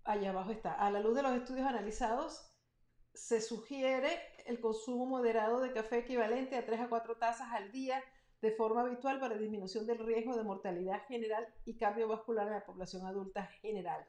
[0.04, 2.52] allá abajo está, a la luz de los estudios analizados,
[3.14, 4.10] se sugiere
[4.46, 8.04] el consumo moderado de café equivalente a 3 a 4 tazas al día
[8.42, 13.06] de forma habitual para disminución del riesgo de mortalidad general y cardiovascular en la población
[13.06, 14.06] adulta general.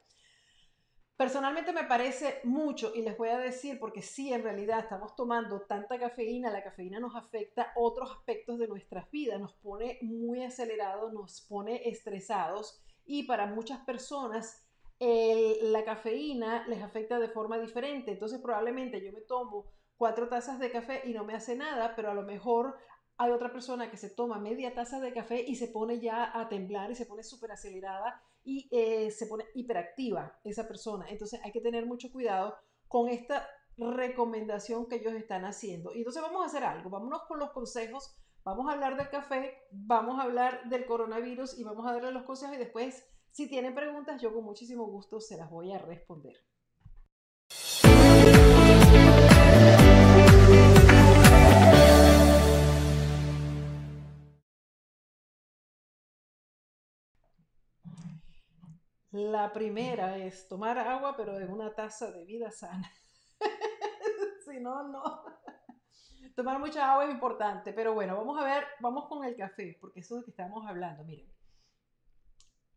[1.19, 5.63] Personalmente me parece mucho y les voy a decir porque sí, en realidad estamos tomando
[5.63, 11.11] tanta cafeína, la cafeína nos afecta otros aspectos de nuestras vidas, nos pone muy acelerados,
[11.11, 14.65] nos pone estresados y para muchas personas
[14.97, 18.11] la cafeína les afecta de forma diferente.
[18.11, 19.65] Entonces probablemente yo me tomo
[19.97, 22.77] cuatro tazas de café y no me hace nada, pero a lo mejor
[23.17, 26.47] hay otra persona que se toma media taza de café y se pone ya a
[26.47, 31.05] temblar y se pone súper acelerada y eh, se pone hiperactiva esa persona.
[31.09, 32.55] Entonces hay que tener mucho cuidado
[32.87, 33.47] con esta
[33.77, 35.93] recomendación que ellos están haciendo.
[35.93, 39.57] Y entonces vamos a hacer algo, vámonos con los consejos, vamos a hablar del café,
[39.71, 43.75] vamos a hablar del coronavirus y vamos a darle los consejos y después si tienen
[43.75, 46.35] preguntas, yo con muchísimo gusto se las voy a responder.
[59.11, 62.91] La primera es tomar agua, pero en una taza de vida sana.
[64.45, 65.23] si no, no.
[66.35, 70.01] Tomar mucha agua es importante, pero bueno, vamos a ver, vamos con el café, porque
[70.01, 71.03] eso es de que estamos hablando.
[71.03, 71.27] Miren,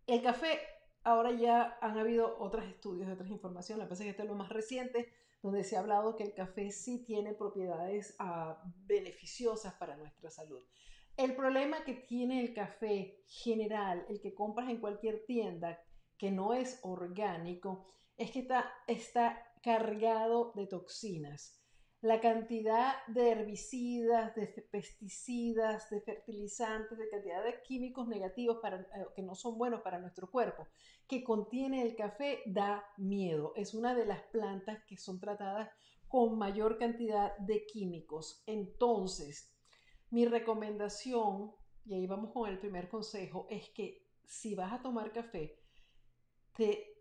[0.06, 0.58] el café,
[1.04, 4.48] ahora ya han habido otros estudios, otras informaciones, la que que este es lo más
[4.48, 10.30] reciente, donde se ha hablado que el café sí tiene propiedades ah, beneficiosas para nuestra
[10.30, 10.62] salud.
[11.16, 15.78] El problema que tiene el café general, el que compras en cualquier tienda,
[16.22, 17.84] que no es orgánico,
[18.16, 21.58] es que está, está cargado de toxinas
[22.00, 29.06] la cantidad de herbicidas, de pesticidas, de fertilizantes, de cantidad de químicos negativos para, eh,
[29.14, 30.66] que no son buenos para nuestro cuerpo,
[31.06, 33.52] que contiene el café, da miedo.
[33.54, 35.70] Es una de las plantas que son tratadas
[36.08, 38.42] con mayor cantidad de químicos.
[38.46, 39.52] Entonces,
[40.10, 41.52] mi recomendación,
[41.84, 45.61] y ahí vamos con el primer consejo, es que si vas a tomar café,
[46.56, 46.94] te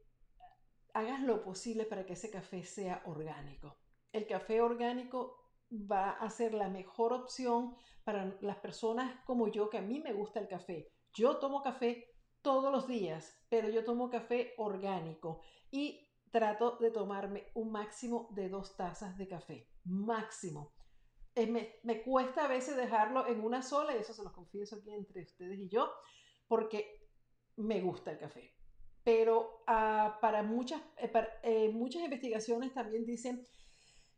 [0.94, 3.78] hagas lo posible para que ese café sea orgánico
[4.12, 5.38] el café orgánico
[5.72, 10.14] va a ser la mejor opción para las personas como yo, que a mí me
[10.14, 10.90] gusta el café.
[11.14, 12.10] Yo tomo café
[12.42, 18.50] todos los días, pero yo tomo café orgánico y trato de tomarme un máximo de
[18.50, 20.74] dos tazas de café, máximo.
[21.36, 21.48] Eh,
[21.84, 25.24] me, cuesta a veces dejarlo en una sola, y eso se los confieso aquí entre
[25.24, 25.90] ustedes y yo,
[26.48, 27.08] porque
[27.58, 28.54] me gusta el café.
[29.04, 31.12] Pero ah, para, muchas, eh,
[31.44, 33.44] eh, muchas investigaciones también dicen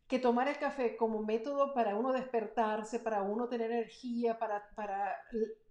[0.07, 5.15] que tomar el café como método para uno despertarse, para uno tener energía, para, para,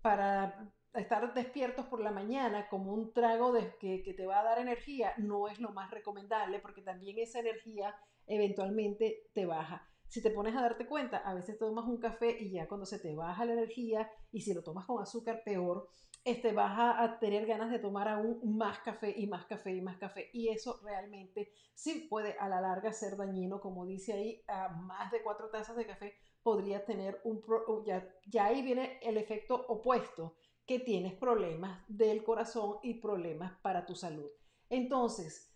[0.01, 4.45] para estar despiertos por la mañana como un trago de, que, que, te va a
[4.45, 7.95] dar energía, no es lo más recomendable porque también esa energía
[8.27, 9.89] eventualmente te baja.
[10.09, 12.99] si te pones a darte cuenta, a veces tomas un café y ya cuando se
[12.99, 15.89] te baja la energía y si lo tomas con azúcar peor,
[16.25, 19.97] este, vas a, tener ganas de tomar aún más café y más café y más
[19.99, 20.31] café.
[20.33, 25.11] Y eso realmente sí puede a la larga ser dañino, como dice ahí, a más
[25.11, 27.43] de cuatro tazas de café podría tener un...
[27.85, 33.85] ya, ya ahí viene el efecto opuesto, que tienes problemas del corazón y problemas para
[33.85, 34.31] tu salud.
[34.71, 35.53] Entonces,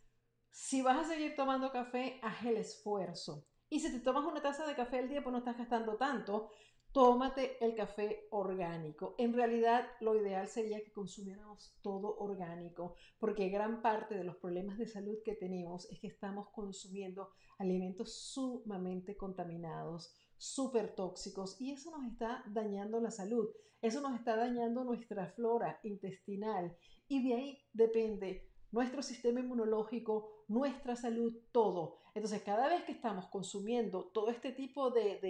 [0.51, 3.47] si vas a seguir tomando café, haz el esfuerzo.
[3.69, 6.51] Y si te tomas una taza de café al día, pues no estás gastando tanto.
[6.97, 9.17] Tómate el café orgánico.
[9.19, 14.79] En realidad, lo ideal sería que consumiéramos todo orgánico, porque gran parte de los problemas
[14.79, 17.29] de salud que tenemos es que estamos consumiendo
[17.59, 23.47] alimentos sumamente contaminados, súper tóxicos, y eso nos está dañando la salud.
[23.83, 26.75] Eso nos está dañando nuestra flora intestinal,
[27.09, 32.06] y de ahí depende nuestro sistema inmunológico, nuestra salud, todo.
[32.17, 35.21] Entonces, cada vez que estamos consumiendo todo este tipo de,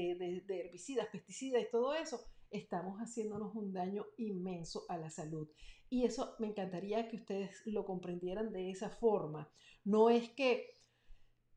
[0.49, 5.49] herbicidas, pesticidas y todo eso, estamos haciéndonos un daño inmenso a la salud.
[5.90, 9.51] Y eso me encantaría que ustedes lo comprendieran de esa forma.
[9.83, 10.79] No es que,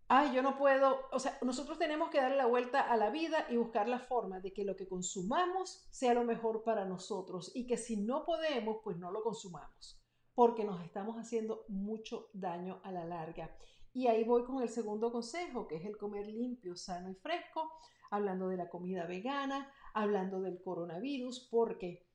[0.07, 3.45] ay, yo no puedo, o sea, nosotros tenemos que darle la vuelta a la vida
[3.51, 7.67] y buscar la forma de que lo que consumamos sea lo mejor para nosotros y
[7.67, 9.99] que si no podemos, pues no lo consumamos
[10.39, 13.53] porque nos estamos haciendo mucho daño a la larga.
[13.99, 17.69] Y ahí voy con el segundo consejo, que es el comer limpio, sano y fresco,
[18.09, 22.07] hablando de la comida vegana, hablando del coronavirus, porque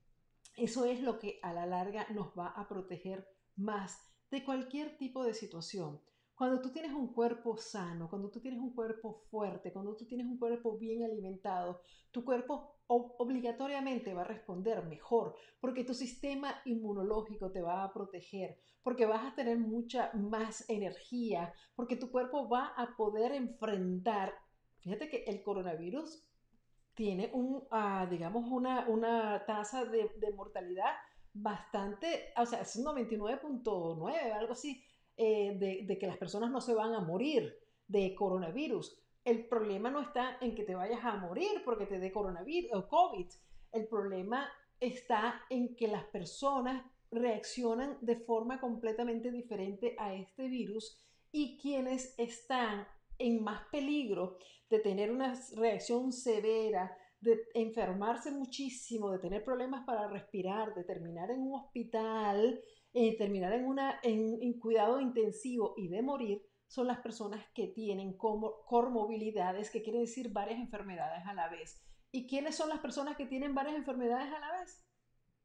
[0.57, 5.25] eso es lo que a la larga nos va a proteger más de cualquier tipo
[5.25, 6.01] de situación.
[6.45, 10.27] Cuando tú tienes un cuerpo sano, cuando tú tienes un cuerpo fuerte, cuando tú tienes
[10.27, 11.81] un cuerpo bien alimentado,
[12.11, 18.59] tu cuerpo obligatoriamente va a responder mejor, porque tu sistema inmunológico te va a proteger,
[18.83, 24.35] porque vas a tener mucha más energía, porque tu cuerpo va a poder enfrentar.
[24.81, 26.29] Fíjate que el coronavirus
[26.93, 30.93] tiene un, ah, digamos, una, una tasa de, de, mortalidad
[31.33, 34.85] bastante, o sea, es un 99.9, algo así,
[35.17, 39.91] eh, de, de que las personas no se van a morir de coronavirus el problema
[39.91, 43.27] no está en que te vayas a morir porque te dé coronavirus o COVID.
[43.73, 44.47] El problema
[44.79, 51.01] está en que las personas reaccionan de forma completamente diferente a este virus
[51.33, 52.87] y quienes están
[53.19, 54.37] en más peligro
[54.69, 61.31] de tener una reacción severa, de enfermarse muchísimo, de tener problemas para respirar, de terminar
[61.31, 62.61] en un hospital,
[63.19, 68.65] terminar en, una, en cuidado intensivo y de morir, son las personas que tienen como
[68.65, 71.81] comorbilidades, que quiere decir varias enfermedades a la vez.
[72.11, 74.85] ¿Y quiénes son las personas que tienen varias enfermedades a la vez?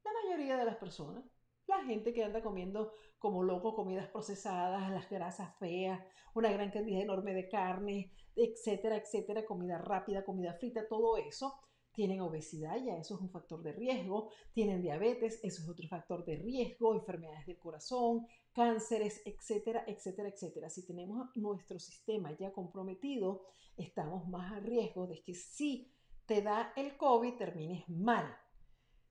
[0.03, 1.23] La mayoría de las personas.
[1.67, 6.01] La gente que anda comiendo como loco comidas procesadas, las grasas feas,
[6.33, 11.59] una gran cantidad enorme de carne, etcétera, etcétera, comida rápida, comida frita, todo eso
[11.93, 16.23] tienen obesidad, ya eso es un factor de riesgo, tienen diabetes, eso es otro factor
[16.25, 20.69] de riesgo, enfermedades del corazón, cánceres, etcétera, etcétera, etcétera.
[20.69, 23.43] Si tenemos nuestro sistema ya comprometido,
[23.75, 25.91] estamos más a riesgo de que si
[26.25, 28.37] te da el COVID termines mal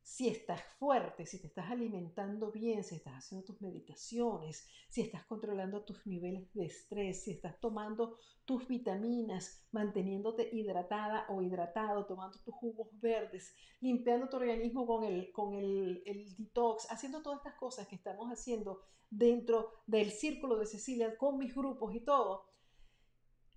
[0.09, 5.27] si estás fuerte, si te estás alimentando bien, si estás haciendo tus meditaciones, si estás
[5.27, 8.16] controlando tus niveles de estrés, si estás tomando
[8.47, 15.31] tus vitaminas, manteniéndote hidratada o hidratado, tomando tus jugos verdes, limpiando tu organismo con el,
[15.31, 20.64] con el, el detox, haciendo todas estas cosas que estamos haciendo dentro del círculo de
[20.64, 22.47] Cecilia con mis grupos y todo,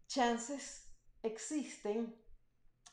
[0.06, 2.14] chances existen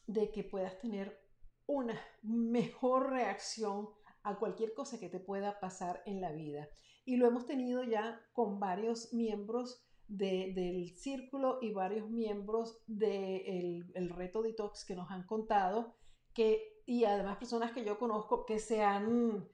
[0.06, 1.27] de que puedas tener
[1.68, 3.90] una mejor reacción
[4.24, 6.68] a cualquier cosa que te pueda pasar en la vida.
[7.04, 14.08] Y lo hemos tenido ya con varios miembros del círculo y varios miembros del el
[14.08, 15.94] reto detox que nos han contado
[16.32, 19.46] que, y además personas que yo conozco que se han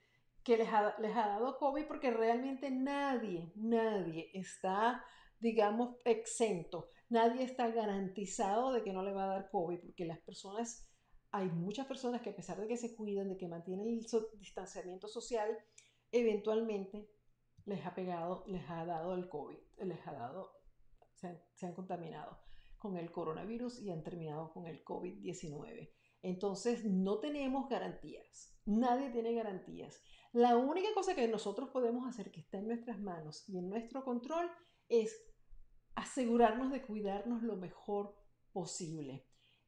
[0.45, 5.03] que les ha, les ha dado COVID porque realmente nadie, nadie está,
[5.41, 6.89] digamos, exento.
[7.09, 10.87] Nadie está garantizado de que no le va a dar COVID porque las personas
[11.35, 14.07] hay muchas personas que a pesar de que se cuidan, de que mantienen el
[14.39, 15.59] distanciamiento social,
[16.13, 17.11] eventualmente
[17.65, 20.53] les ha pegado, les ha dado el COVID, les ha dado,
[21.13, 22.39] se han, contaminado
[22.79, 25.93] con el coronavirus y han terminado con el COVID-19.
[26.23, 30.01] Entonces no tenemos garantías, nadie tiene garantías.
[30.33, 34.05] La única cosa que nosotros podemos hacer que está en nuestras manos y en nuestro
[34.05, 34.49] control
[34.89, 35.21] es
[35.97, 38.15] asegurarnos de cuidarnos lo mejor
[38.53, 39.27] posible.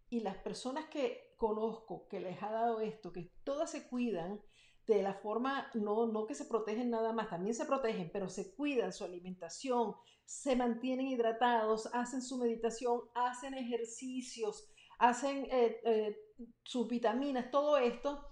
[0.08, 4.40] Y las personas que conozco que les ha dado esto, que todas se cuidan
[4.86, 8.54] de la forma, no, no que se protegen nada más, también se protegen, pero se
[8.54, 14.68] cuidan su alimentación, se mantienen hidratados, hacen su meditación, hacen ejercicios,
[14.98, 16.16] hacen eh, eh,
[16.62, 18.24] sus vitaminas, todo esto,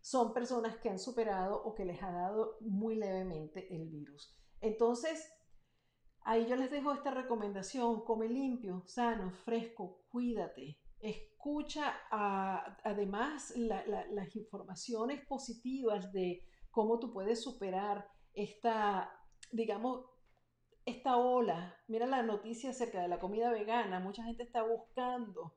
[0.00, 4.38] son personas que han superado o que les ha dado muy levemente el virus.
[4.60, 5.28] Entonces,
[6.20, 15.24] ahí yo les dejo esta recomendación, come limpio, sano, fresco, cuídate, escucha además las informaciones
[15.26, 19.10] positivas de cómo tú puedes superar esta,
[19.52, 20.06] digamos,
[20.84, 21.76] esta ola.
[21.88, 24.00] Mira la noticia acerca de la comida vegana.
[24.00, 25.56] Mucha gente está buscando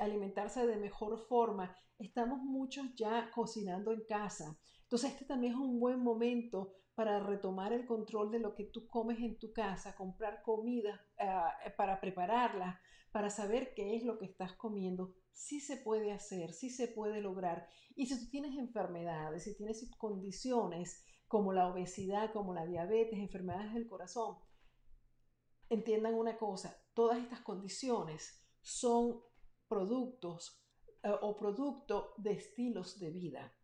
[0.00, 1.74] alimentarse de mejor forma.
[1.98, 4.56] Estamos muchos ya cocinando en casa.
[4.82, 8.88] Entonces este también es un buen momento para retomar el control de lo que tú
[8.88, 12.80] comes en tu casa, comprar comida ah, para prepararla,
[13.12, 17.20] para saber qué es lo que estás comiendo, sí se puede hacer, sí se puede
[17.20, 17.68] lograr.
[17.94, 23.74] Y si tú tienes enfermedades, si tienes condiciones como la obesidad, como la diabetes, enfermedades
[23.74, 24.38] del corazón,
[25.68, 29.20] entiendan una cosa, todas estas condiciones son
[29.68, 30.62] productos
[31.02, 33.54] eh, o producto de estilos de vida.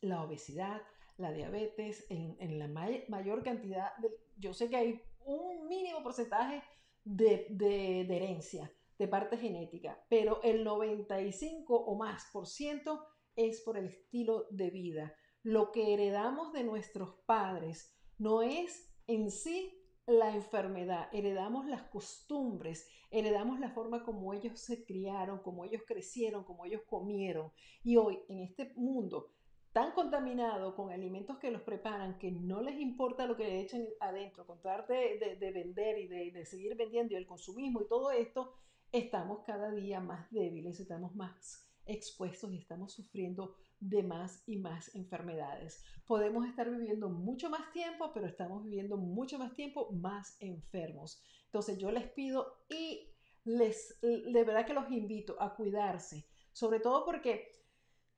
[0.00, 0.80] La obesidad,
[1.18, 3.90] la diabetes, en, la mayor cantidad,
[4.36, 6.62] yo sé que hay un mínimo porcentaje
[7.04, 13.04] de, herencia, de parte genética, pero el 95 o más por ciento
[13.34, 15.14] es por el estilo de vida.
[15.42, 19.72] Lo que heredamos de nuestros padres no es en sí
[20.06, 26.44] la enfermedad, heredamos las costumbres, heredamos la forma como ellos se criaron, como ellos crecieron,
[26.44, 27.52] como ellos comieron.
[27.82, 29.35] Y hoy en este mundo
[29.76, 33.86] tan contaminado con alimentos que los preparan, que no les importa lo que le echen
[34.00, 38.54] adentro, con tratar de, vender y de, seguir vendiendo y el consumismo y todo esto,
[38.90, 44.94] estamos cada día más débiles, estamos más expuestos y estamos sufriendo de más y más
[44.94, 45.84] enfermedades.
[46.06, 51.22] Podemos estar viviendo mucho más tiempo, pero estamos viviendo mucho más tiempo más enfermos.
[51.44, 53.12] Entonces yo les pido y
[53.44, 57.65] les de verdad que los invito a cuidarse, sobre todo porque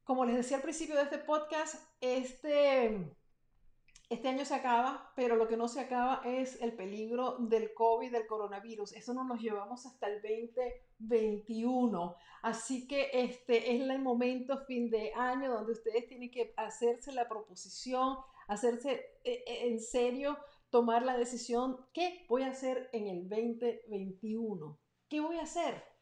[0.08, 3.14] como les decía al principio de este podcast, este,
[4.08, 8.10] este año se acaba, pero lo que no se acaba es el peligro del COVID,
[8.10, 8.94] del coronavirus.
[8.94, 12.16] Eso nos lo llevamos hasta el 2021.
[12.40, 17.28] Así que este es el momento, fin de año, donde ustedes tienen que hacerse la
[17.28, 18.92] proposición, hacerse
[19.24, 20.38] eh, eh, en serio,
[20.70, 24.78] tomar la decisión, ¿qué voy a hacer en el 2021?
[25.06, 25.97] ¿Qué voy a hacer?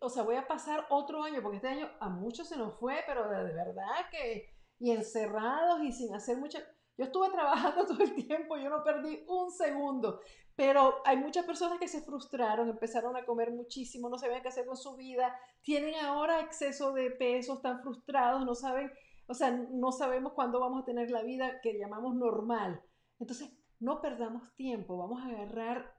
[0.00, 3.02] O sea, voy a pasar otro año, porque este año a muchos se nos fue,
[3.06, 6.58] pero de, verdad que, y encerrados y sin hacer mucha...
[6.96, 10.20] Yo estuve trabajando todo el tiempo, yo no perdí un segundo,
[10.54, 14.66] pero hay muchas personas que se frustraron, empezaron a comer muchísimo, no sabían qué hacer
[14.66, 18.90] con su vida, tienen ahora exceso de peso, están frustrados, no saben,
[19.26, 22.82] o sea, no sabemos cuándo vamos a tener la vida que llamamos normal.
[23.20, 25.97] Entonces, no perdamos tiempo, vamos a agarrar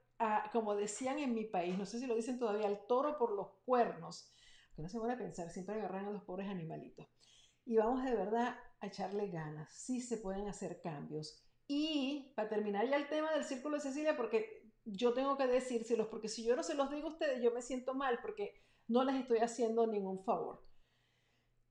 [0.52, 3.48] como decían en mi país, no sé si lo dicen todavía, al toro por los
[3.64, 4.32] cuernos,
[4.74, 7.06] que no se van a pensar, siempre agarran a los pobres animalitos.
[7.64, 11.42] Y vamos de verdad a echarle ganas, sí se pueden hacer cambios.
[11.66, 16.08] Y para terminar ya el tema del círculo de Cecilia, porque yo tengo que decírselos,
[16.08, 18.54] porque si yo no se los digo a ustedes, yo me siento mal porque
[18.88, 20.62] no les estoy haciendo ningún favor.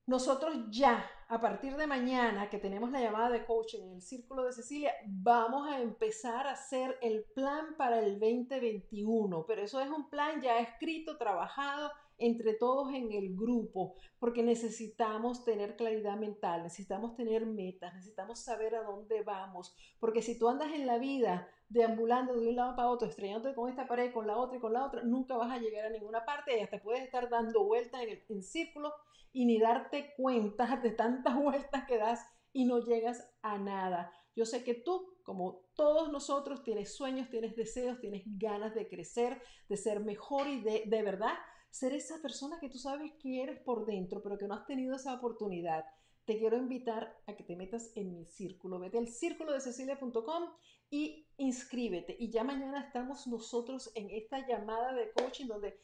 [0.10, 4.44] Nosotros ya, a partir de mañana que tenemos la llamada de coaching en el Círculo
[4.44, 9.46] de Cecilia, vamos a empezar a hacer el plan para el 2021.
[9.46, 15.44] Pero eso es un plan ya escrito, trabajado entre todos en el grupo, porque necesitamos
[15.46, 20.72] tener claridad mental, necesitamos tener metas, necesitamos saber a dónde vamos, porque si tú andas
[20.74, 24.38] en la vida deambulando de un lado para otro, estrellándote con esta pared, con la
[24.38, 27.04] otra y con la otra, nunca vas a llegar a ninguna parte y hasta puedes
[27.04, 28.92] estar dando vueltas en, en círculo
[29.32, 34.12] y ni darte cuenta de tantas vueltas que das y no llegas a nada.
[34.36, 39.42] Yo sé que tú, como todos nosotros, tienes sueños, tienes deseos, tienes ganas de crecer,
[39.68, 41.34] de ser mejor y de, de verdad
[41.70, 44.96] ser esa persona que tú sabes que eres por dentro, pero que no has tenido
[44.96, 45.86] esa oportunidad.
[46.26, 48.80] Te quiero invitar a que te metas en mi círculo.
[48.80, 50.44] Vete al círculo de cecilia.com
[50.90, 52.16] y inscríbete.
[52.20, 55.80] Y ya mañana estamos nosotros en esta llamada de coaching donde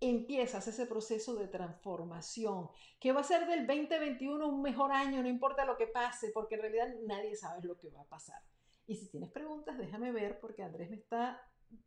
[0.00, 2.68] empiezas ese proceso de transformación,
[3.00, 6.56] que va a ser del 2021 un mejor año, no importa lo que pase, porque
[6.56, 8.42] en realidad nadie sabe lo que va a pasar.
[8.86, 11.42] Y si tienes preguntas, déjame ver, porque Andrés me está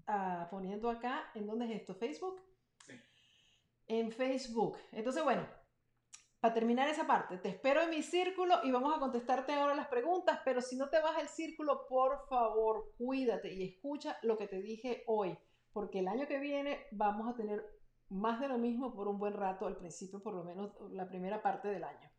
[0.07, 1.95] ah, poniendo acá, ¿en dónde es esto?
[1.95, 2.41] ¿Facebook?
[3.89, 4.77] En Facebook.
[4.93, 5.45] Entonces, bueno,
[6.39, 9.89] para terminar esa parte, te espero en mi círculo y vamos a contestarte ahora las
[9.89, 14.47] preguntas, pero si no te vas al círculo, por favor, cuídate y escucha lo que
[14.47, 15.37] te dije hoy,
[15.73, 17.65] porque el año que viene vamos a tener
[18.07, 21.41] más de lo mismo por un buen rato, al principio por lo menos la primera
[21.41, 22.09] parte del año.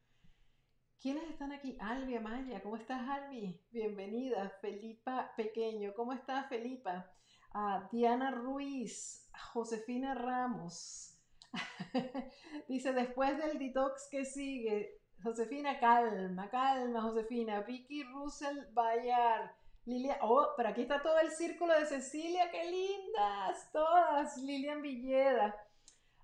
[1.00, 1.78] ¿Quiénes están aquí?
[1.80, 3.58] Albi Amaya, ¿cómo estás Albi?
[3.70, 4.50] Bienvenida.
[4.60, 7.10] Felipa Pequeño, ¿cómo estás Felipa?
[7.54, 11.09] Ah, Diana Ruiz, Josefina Ramos,
[12.68, 17.60] Dice, después del detox que sigue, Josefina, calma, calma, Josefina.
[17.62, 19.54] Vicky Russell Bayar.
[19.86, 24.36] Lilia, oh, pero aquí está todo el círculo de Cecilia, qué lindas, todas.
[24.38, 25.56] Lilian Villeda.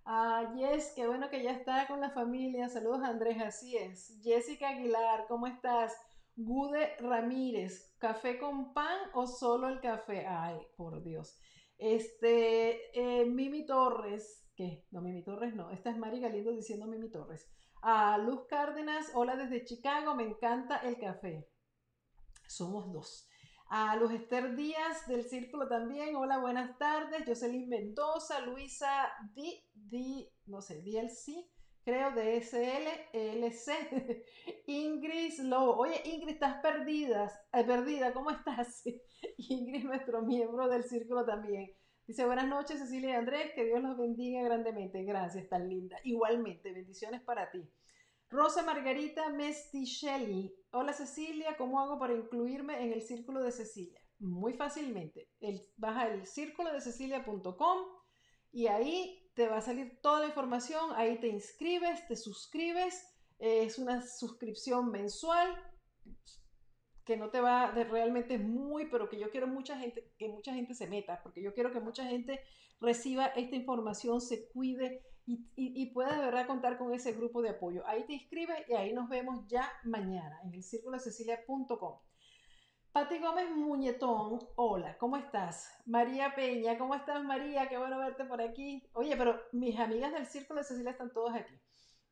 [0.05, 2.69] Ah, Yes, qué bueno que ya está con la familia.
[2.69, 4.19] Saludos Andrés, así es.
[4.23, 5.95] Jessica Aguilar, ¿cómo estás?
[6.37, 10.27] Gude Ramírez, ¿café con pan o solo el café?
[10.27, 11.37] Ay, por Dios.
[11.79, 14.85] Este, eh, Mimi Torres, ¿qué?
[14.91, 15.71] No, Mimi Torres no.
[15.71, 17.49] Esta es Mari Galindo diciendo Mimi Torres.
[17.83, 21.49] A Luz Cárdenas, hola desde Chicago, me encanta el café.
[22.49, 23.29] Somos dos.
[23.69, 27.25] A Luz Esther Díaz del Círculo también, hola, buenas tardes.
[27.27, 31.47] Jocelyn Mendoza, Luisa Di, Di, no sé, DLC,
[31.85, 34.25] creo, de SLLC.
[34.67, 38.83] Ingrid Lobo, oye, Ingrid, estás perdida, eh, perdida, ¿cómo estás?
[39.37, 41.71] Ingrid, nuestro miembro del Círculo también.
[42.07, 45.03] Dice, buenas noches Cecilia y Andrés, que Dios los bendiga grandemente.
[45.03, 45.99] Gracias, tan linda.
[46.05, 47.69] Igualmente, bendiciones para ti.
[48.31, 50.55] Rosa Margarita Mestichelli.
[50.71, 54.01] Hola Cecilia, ¿cómo hago para incluirme en el círculo de Cecilia?
[54.21, 55.33] Muy fácilmente.
[55.41, 57.79] El, vas al círculo de Cecilia.com
[58.53, 60.91] y ahí te va a salir toda la información.
[60.95, 63.05] Ahí te inscribes, te suscribes.
[63.41, 65.49] Es una suscripción mensual
[67.07, 70.53] que no te va de realmente muy, pero que yo quiero mucha gente, que mucha
[70.53, 72.41] gente se meta, porque yo quiero que mucha gente
[72.81, 77.51] reciba esta información, se cuide y, y, pueda de verdad contar con ese grupo de
[77.51, 77.85] apoyo.
[77.87, 81.99] Ahí te inscribes y ahí nos vemos ya mañana en el círculo cecilia.com.
[82.93, 85.69] Pati Gómez Muñetón, hola, ¿cómo estás?
[85.85, 87.69] María Peña, ¿cómo estás María?
[87.69, 88.89] Qué bueno verte por aquí.
[88.95, 91.55] Oye, pero mis amigas del Círculo de Cecilia están todas aquí.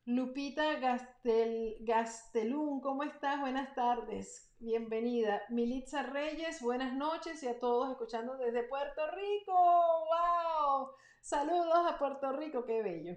[0.06, 3.40] Lupita Gastel, Gastelún, ¿cómo estás?
[3.40, 5.40] Buenas tardes, bienvenida.
[5.48, 9.54] Militza Reyes, buenas noches y a todos escuchando desde Puerto Rico.
[9.54, 10.90] ¡Wow!
[11.22, 13.14] Saludos a Puerto Rico, qué bello.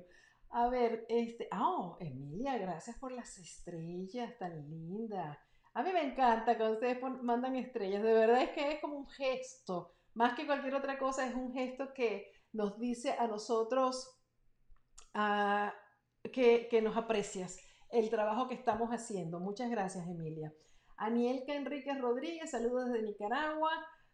[0.51, 5.37] A ver, este, oh, Emilia, gracias por las estrellas, tan linda.
[5.73, 9.09] A mí me encanta cuando ustedes mandan estrellas, de verdad es que es como un
[9.09, 14.17] gesto, más que cualquier otra cosa, es un gesto que nos dice a nosotros,
[16.31, 17.59] que, nos aprecias
[17.91, 19.39] el trabajo que estamos haciendo.
[19.39, 20.53] Muchas gracias, Emilia.
[20.97, 23.71] Anielka Enríquez Rodríguez, saludos desde Nicaragua.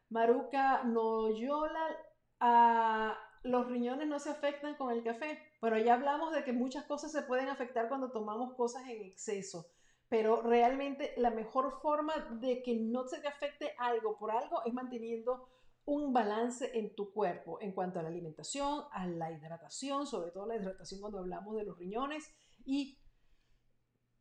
[0.10, 1.98] Maruca Noyola,
[2.40, 5.40] a los riñones no se afectan con el café.
[5.62, 9.66] Bueno, ya hablamos de que muchas cosas se pueden afectar cuando tomamos cosas en exceso,
[10.10, 14.74] pero realmente la mejor forma de que no se te afecte algo por algo es
[14.74, 15.50] manteniendo
[15.86, 20.46] un balance en tu cuerpo en cuanto a la alimentación, a la hidratación, sobre todo
[20.46, 22.30] la hidratación cuando hablamos de los riñones
[22.66, 23.00] y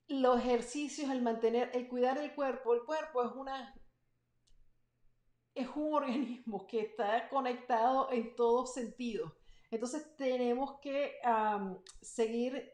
[0.08, 2.74] los ejercicios, el mantener, el cuidar el cuerpo.
[2.74, 3.74] El cuerpo es una
[5.54, 9.32] es un organismo que está conectado en todos sentidos.
[9.70, 11.14] Entonces tenemos que
[12.02, 12.70] seguir,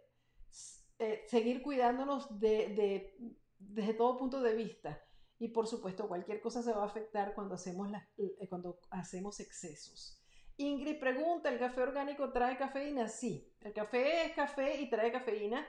[0.99, 3.15] eh, seguir cuidándonos de,
[3.59, 5.01] desde todo punto de vista.
[5.39, 10.21] Y por supuesto, cualquier cosa se va a afectar cuando hacemos, eh, cuando hacemos excesos.
[10.57, 13.07] Ingrid pregunta, ¿el café orgánico trae cafeína?
[13.07, 15.65] Sí, el café es café y trae cafeína.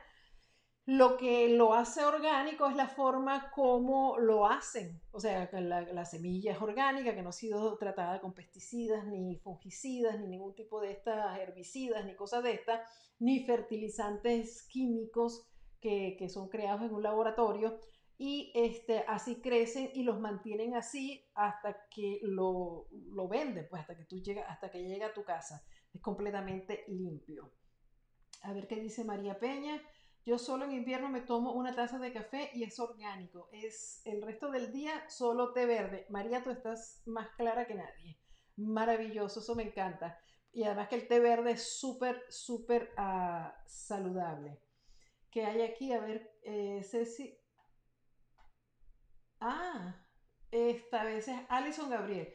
[0.85, 4.99] Lo que lo hace orgánico es la forma como lo hacen.
[5.11, 9.35] O sea, la, la semilla es orgánica, que no ha sido tratada con pesticidas, ni
[9.37, 12.81] fungicidas, ni ningún tipo de estas herbicidas, ni cosas de estas,
[13.19, 15.47] ni fertilizantes químicos
[15.79, 17.77] que, que son creados en un laboratorio
[18.21, 23.95] y este, así crecen y los mantienen así hasta que lo, lo venden, pues hasta
[23.95, 25.63] que tú llega, hasta que llega a tu casa.
[25.93, 27.53] Es completamente limpio.
[28.41, 29.81] A ver qué dice María Peña.
[30.25, 33.47] Yo solo en invierno me tomo una taza de café y es orgánico.
[33.53, 36.05] Es el resto del día solo té verde.
[36.09, 38.19] María, tú estás más clara que nadie.
[38.57, 40.19] Maravilloso, eso me encanta.
[40.51, 44.59] Y además que el té verde es súper, súper uh, saludable.
[45.31, 45.93] ¿Qué hay aquí?
[45.93, 47.38] A ver, eh, Ceci,
[49.41, 49.95] Ah,
[50.51, 52.27] esta vez es Alison Gabriel.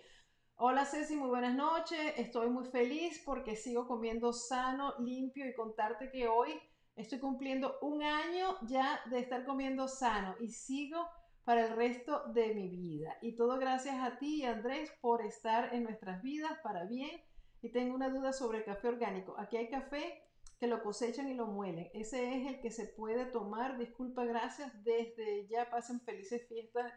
[0.57, 1.99] Hola Ceci, muy buenas noches.
[2.17, 6.59] Estoy muy feliz porque sigo comiendo sano, limpio y contarte que hoy
[6.97, 11.07] estoy cumpliendo un año ya de estar comiendo sano y sigo
[11.45, 13.19] para el resto de mi vida.
[13.21, 17.21] Y todo gracias a ti Andrés por estar en nuestras vidas para bien.
[17.61, 19.35] Y tengo una duda sobre el café orgánico.
[19.39, 20.23] Aquí hay café
[20.65, 21.91] que lo cosechan y lo muelen.
[21.93, 23.77] Ese es el que se puede tomar.
[23.77, 24.73] Disculpa, gracias.
[24.83, 26.91] Desde ya pasen felices fiestas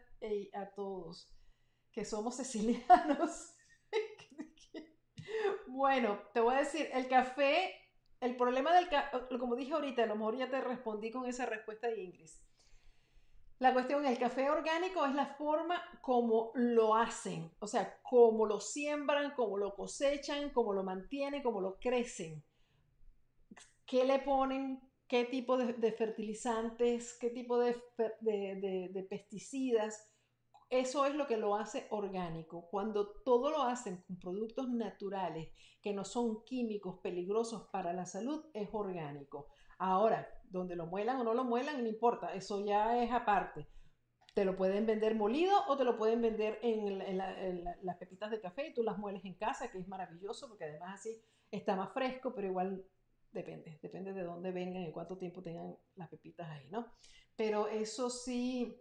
[0.54, 1.30] a todos,
[1.92, 3.54] que somos sicilianos.
[5.66, 7.74] bueno, te voy a decir, el café,
[8.20, 11.44] el problema del café, como dije ahorita, a lo mejor ya te respondí con esa
[11.44, 12.30] respuesta de Ingrid.
[13.58, 18.60] La cuestión, el café orgánico es la forma como lo hacen, o sea, cómo lo
[18.60, 22.42] siembran, cómo lo cosechan, cómo lo mantienen, cómo lo crecen
[23.88, 27.74] qué le ponen, qué tipo de, fertilizantes, qué tipo de,
[29.08, 30.12] pesticidas.
[30.70, 32.68] Eso es lo que lo hace orgánico.
[32.70, 35.48] Cuando todo lo hacen con productos naturales
[35.80, 39.48] que no son químicos peligrosos para la salud, es orgánico.
[39.78, 43.66] Ahora, donde lo muelan o no lo muelan, no importa, eso ya es aparte.
[44.34, 48.68] Te lo pueden vender molido o te lo pueden vender en, las pepitas de café
[48.68, 52.34] y tú las mueles en casa, que es maravilloso porque además así está más fresco,
[52.34, 52.84] pero igual
[53.32, 56.86] depende, depende de dónde vengan y cuánto tiempo tengan las pepitas ahí, ¿no?
[57.36, 58.80] Pero eso sí,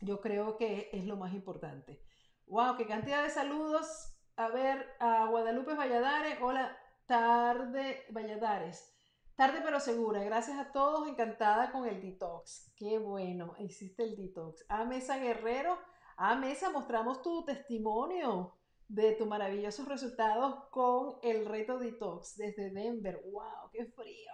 [0.00, 2.02] yo creo que es lo más importante.
[2.46, 2.76] ¡Wow!
[2.76, 4.16] ¡Qué cantidad de saludos!
[4.36, 8.96] A ver, a Guadalupe Valladares, hola, tarde Valladares.
[9.34, 12.72] Tarde pero segura, gracias a todos, encantada con el detox.
[12.76, 14.64] Qué bueno, hiciste el detox.
[14.68, 15.78] A Mesa Guerrero,
[16.16, 18.59] a Mesa, mostramos tu testimonio
[18.90, 23.22] de tus maravillosos resultados con el reto detox desde Denver.
[23.30, 23.70] ¡Wow!
[23.72, 24.32] ¡Qué frío!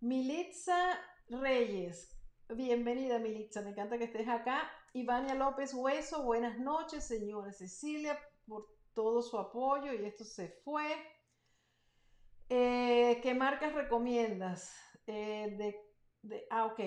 [0.00, 2.18] Militza Reyes,
[2.48, 4.68] bienvenida Militza, me encanta que estés acá.
[4.92, 10.86] Ivania López Hueso, buenas noches, señora Cecilia, por todo su apoyo y esto se fue.
[12.48, 14.74] Eh, ¿Qué marcas recomiendas?
[15.06, 15.76] Eh,
[16.22, 16.80] de, ah, ok.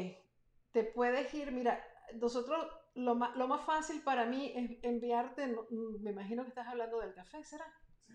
[0.74, 1.82] Te puedes ir, mira,
[2.16, 6.68] nosotros lo más, lo más fácil para mí es enviarte, mm, me imagino que estás
[6.68, 7.66] hablando del café, ¿será?
[8.06, 8.14] Sí.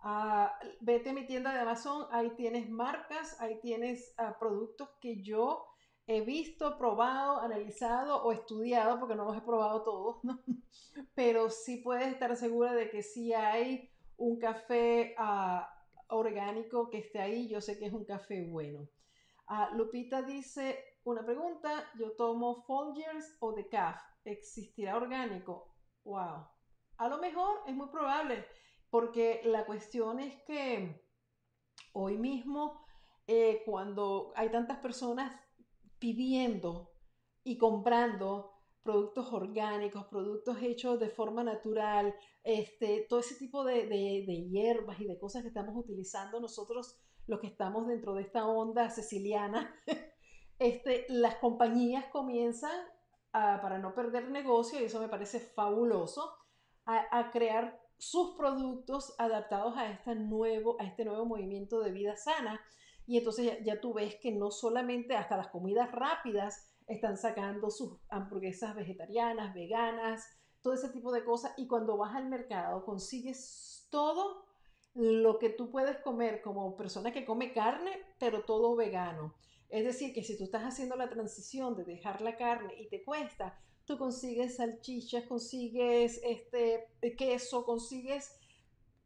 [0.00, 5.22] Ah, vete a mi tienda de Amazon, ahí tienes marcas, ahí tienes ah, productos que
[5.22, 5.66] yo
[6.06, 10.40] he visto, probado, analizado o estudiado, porque no los he probado todos, ¿no?
[11.14, 15.62] Pero sí puedes estar segura de que si hay un café uh,
[16.08, 18.88] orgánico que esté ahí, yo sé que es un café bueno.
[19.72, 20.78] Lupita dice,
[21.10, 25.74] una pregunta, yo tomo Folgers o Decaf, ¿existirá orgánico?
[26.04, 26.46] Wow.
[26.96, 28.46] A lo mejor es muy probable,
[28.90, 31.02] porque la cuestión es que
[31.92, 32.84] hoy mismo,
[33.26, 35.34] eh, cuando hay tantas personas
[35.98, 36.92] pidiendo
[37.44, 38.52] y comprando
[38.82, 45.06] productos orgánicos, productos hechos de forma natural, este, todo ese tipo de, de, hierbas y
[45.06, 49.74] de cosas que estamos utilizando nosotros, los que estamos dentro de esta onda siciliana,
[50.60, 52.70] este, las compañías comienzan,
[53.32, 56.36] para no perder negocio, y eso me parece fabuloso,
[56.84, 62.60] a, crear sus productos adaptados a, este nuevo, a este nuevo movimiento de vida sana.
[63.06, 67.98] Y entonces ya, tú ves que no solamente hasta las comidas rápidas están sacando sus
[68.08, 70.28] hamburguesas vegetarianas, veganas,
[70.60, 71.52] todo ese tipo de cosas.
[71.56, 74.44] Y cuando vas al mercado consigues todo
[74.94, 79.34] lo que tú puedes comer como persona que come carne, pero todo vegano.
[79.70, 83.04] Es decir, que si tú estás haciendo la transición de dejar la carne y te
[83.04, 88.36] cuesta, tú consigues salchichas, consigues este queso, consigues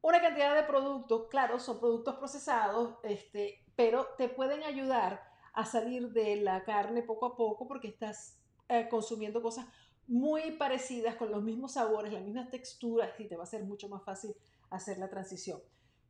[0.00, 5.22] una cantidad de productos, claro, son productos procesados, este, pero te pueden ayudar
[5.54, 8.38] a salir de la carne poco a poco porque estás
[8.68, 9.66] eh, consumiendo cosas
[10.06, 13.88] muy parecidas con los mismos sabores, las mismas texturas y te va a ser mucho
[13.88, 14.34] más fácil
[14.68, 15.60] hacer la transición.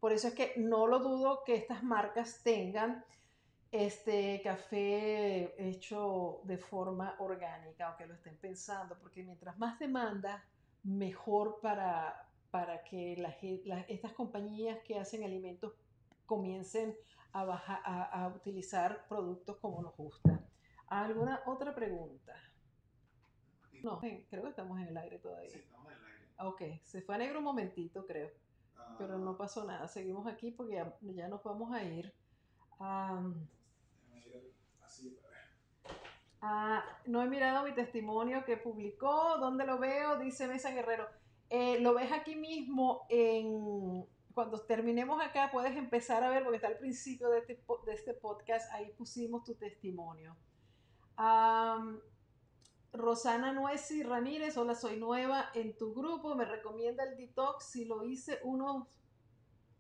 [0.00, 3.04] Por eso es que no lo dudo que estas marcas tengan
[3.74, 10.44] este café hecho de forma orgánica o que lo estén pensando, porque mientras más demanda,
[10.84, 13.20] mejor para, para que
[13.88, 15.72] estas compañías que hacen alimentos
[16.24, 16.94] comiencen
[17.32, 20.40] a, a, utilizar productos como nos gusta.
[20.86, 22.32] ¿Alguna otra pregunta?
[23.82, 25.50] No, creo que estamos en el aire todavía.
[25.50, 26.26] Sí, estamos en el aire.
[26.38, 28.30] Ok, se fue a negro un momentito, creo.
[28.98, 29.38] Pero no ah.
[29.38, 29.88] pasó nada.
[29.88, 32.14] Seguimos aquí porque ya, nos vamos a ir.
[36.40, 39.38] Ah, no he mirado mi testimonio que publicó.
[39.38, 40.18] ¿Dónde lo veo?
[40.18, 41.08] Dice Mesa Guerrero.
[41.48, 46.68] Eh, lo ves aquí mismo en, cuando terminemos acá puedes empezar a ver, porque está
[46.68, 50.36] al principio de este, de este podcast, ahí pusimos tu testimonio.
[52.92, 58.04] Rosana Nuesi Ramírez, hola, soy nueva en tu grupo, me recomienda el detox si lo
[58.04, 58.88] hice unos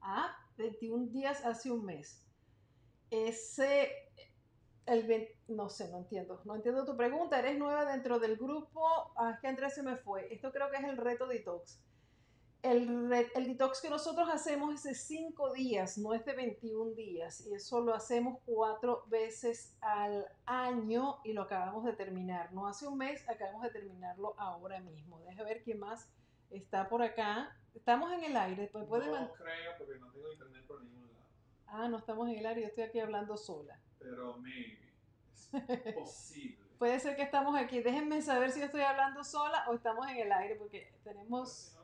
[0.00, 2.24] ah, 21 días hace un mes.
[3.10, 4.03] Ese,
[4.86, 9.32] el, no sé, no entiendo, no entiendo tu pregunta, eres nueva dentro del grupo, ah,
[9.34, 11.80] es que Andrés se me fue, esto creo que es el reto detox
[12.64, 17.46] el, el, detox que nosotros hacemos es de 5 días, no es de 21 días.
[17.46, 22.54] Y eso lo hacemos cuatro veces al año y lo acabamos de terminar.
[22.54, 25.20] No hace un mes, acabamos de terminarlo ahora mismo.
[25.20, 26.08] Deja ver quién más
[26.50, 27.54] está por acá.
[27.74, 28.68] Estamos en el aire.
[28.68, 31.24] Puede no creo porque no tengo internet por ningún lado.
[31.66, 33.78] Ah, no estamos en el aire, yo estoy aquí hablando sola.
[34.04, 34.78] Pero maybe.
[35.32, 36.58] Es posible.
[36.78, 37.80] puede ser que estamos aquí.
[37.80, 41.74] Déjenme saber si yo estoy hablando sola o estamos en el aire porque tenemos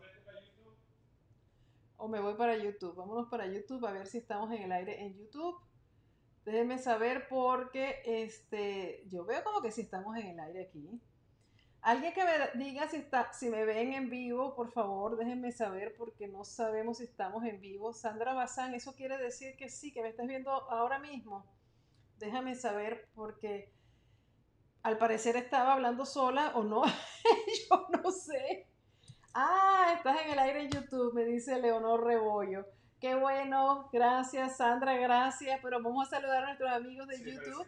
[1.97, 2.95] o me voy para YouTube.
[2.95, 5.61] Vámonos para YouTube a ver si estamos en el aire en YouTube.
[6.47, 11.01] Déjenme saber porque este, yo veo como que si estamos en el aire aquí.
[11.83, 15.95] Alguien que me diga si, está, si me ven en vivo, por favor, déjenme saber
[15.97, 17.93] porque no sabemos si estamos en vivo.
[17.93, 21.47] Sandra Bazán, eso quiere decir que sí, que me estás viendo ahora mismo.
[22.21, 23.73] Déjame saber porque
[24.83, 26.83] al parecer estaba hablando sola o no.
[27.71, 28.69] yo no sé.
[29.33, 32.67] Ah, estás en el aire en YouTube, me dice Leonor Rebollo.
[33.01, 35.61] Qué bueno, gracias Sandra, gracias.
[35.63, 37.67] Pero vamos a saludar a nuestros amigos de YouTube.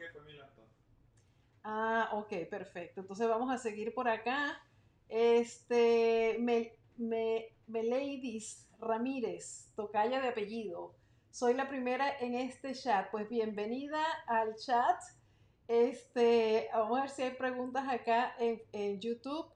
[1.65, 3.01] Ah, ok, perfecto.
[3.01, 4.61] Entonces vamos a seguir por acá.
[5.09, 10.95] Este, me, me, Meladis Ramírez, tocaya de apellido.
[11.33, 13.11] Soy la primera en este chat.
[13.11, 15.01] Pues bienvenida al chat.
[15.67, 19.47] Este, vamos a ver si hay preguntas acá en, en YouTube.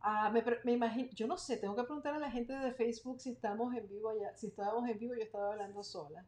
[0.00, 3.20] Ah, me, me, imagino, yo no sé, tengo que preguntar a la gente de Facebook
[3.20, 4.34] si estamos en vivo ya.
[4.38, 6.24] Si estábamos en vivo, yo estaba hablando sola.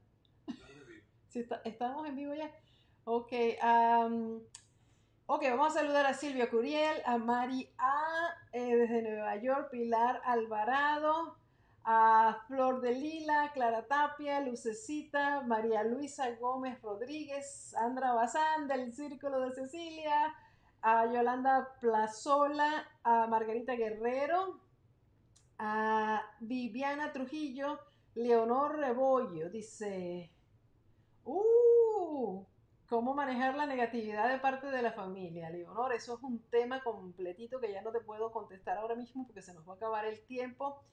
[1.29, 2.55] si está, estamos en vivo ya.
[3.05, 3.33] Ok.
[5.25, 10.21] Ok, vamos a saludar a Silvia Curiel, a Mari A, eh, desde Nueva York, Pilar
[10.27, 11.40] Alvarado,
[11.93, 19.41] a Flor de Lila, Clara Tapia, Lucecita, María Luisa Gómez Rodríguez, Sandra Bazán del Círculo
[19.41, 20.33] de Cecilia,
[20.83, 24.61] a Yolanda Plazola, a Margarita Guerrero,
[25.59, 27.81] a Viviana Trujillo,
[28.15, 30.31] Leonor Rebollo, dice,
[31.25, 32.45] ¡uh!
[32.89, 35.51] ¿Cómo manejar la negatividad de parte de la familia?
[35.51, 39.43] Leonor, eso es un tema completito que ya no te puedo contestar ahora mismo porque
[39.43, 40.85] se nos va a acabar el tiempo.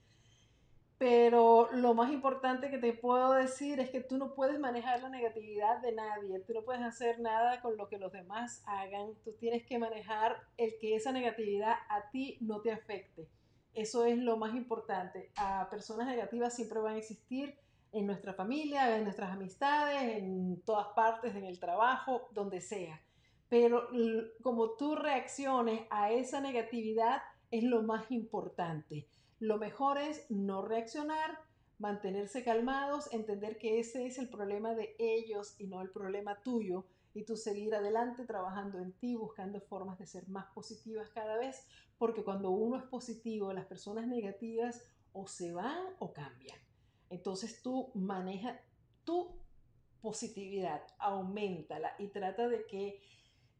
[0.97, 5.09] Pero lo más importante que te puedo decir es que tú no puedes manejar la
[5.09, 9.33] negatividad de nadie, tú no puedes hacer nada con lo que los demás hagan, tú
[9.33, 13.27] tienes que manejar el que esa negatividad a ti no te afecte.
[13.75, 15.31] Eso es lo más importante.
[15.35, 17.55] A personas negativas siempre van a existir
[17.91, 22.99] en nuestra familia, en nuestras amistades, en todas partes, en el trabajo, donde sea.
[23.49, 23.87] Pero
[24.41, 27.21] como tú reacciones a esa negatividad
[27.51, 29.07] es lo más importante.
[29.39, 31.39] Lo mejor es no reaccionar,
[31.79, 36.85] mantenerse calmados, entender que ese es el problema de ellos y no el problema tuyo
[37.13, 41.67] y tú seguir adelante trabajando en ti, buscando formas de ser más positivas cada vez,
[41.97, 44.83] porque cuando uno es positivo, las personas negativas
[45.13, 46.59] o se van o cambian.
[47.09, 48.59] Entonces tú maneja
[49.03, 49.39] tu
[50.01, 53.01] positividad, aumentala y trata de que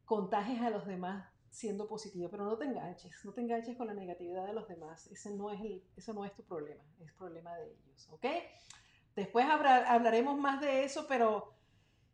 [0.06, 3.94] contagies a los demás siendo positivo, pero no te enganches, no te enganches con la
[3.94, 7.56] negatividad de los demás, ese no es, el, eso no es tu problema, es problema
[7.56, 8.26] de ellos, ¿ok?
[9.16, 11.54] Después hablaremos más de eso, pero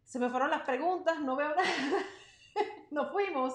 [0.06, 1.70] se me fueron las preguntas, no veo nada,
[2.92, 3.54] nos fuimos.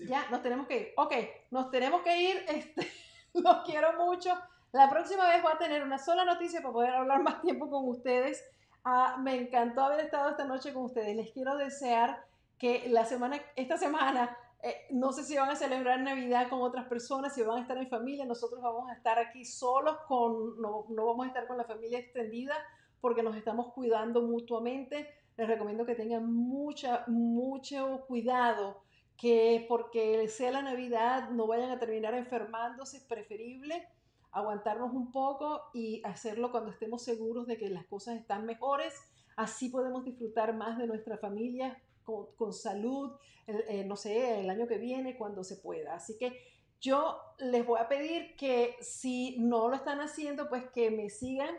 [0.00, 0.92] Ya, nos tenemos que ir.
[0.96, 1.14] Ok,
[1.50, 2.90] nos tenemos que ir, este,
[3.34, 4.30] los quiero mucho.
[4.72, 7.88] La próxima vez voy a tener una sola noticia para poder hablar más tiempo con
[7.88, 8.44] ustedes.
[8.84, 11.16] Ah, me encantó haber estado esta noche con ustedes.
[11.16, 12.24] Les quiero desear
[12.58, 16.86] que la semana, esta semana, eh, no sé si van a celebrar Navidad con otras
[16.86, 18.24] personas, si van a estar en familia.
[18.24, 21.98] Nosotros vamos a estar aquí solos, con, no, no vamos a estar con la familia
[21.98, 22.54] extendida
[23.00, 25.08] porque nos estamos cuidando mutuamente.
[25.36, 28.82] Les recomiendo que tengan mucha, mucho cuidado
[29.16, 33.86] que porque sea la Navidad no vayan a terminar enfermándose, es preferible
[34.32, 38.94] aguantarnos un poco y hacerlo cuando estemos seguros de que las cosas están mejores.
[39.36, 44.78] Así podemos disfrutar más de nuestra familia con, salud, eh, no sé, el año que
[44.78, 45.94] viene, cuando se pueda.
[45.94, 46.38] Así que
[46.80, 51.54] yo les voy a pedir que si no lo están haciendo, pues que me sigan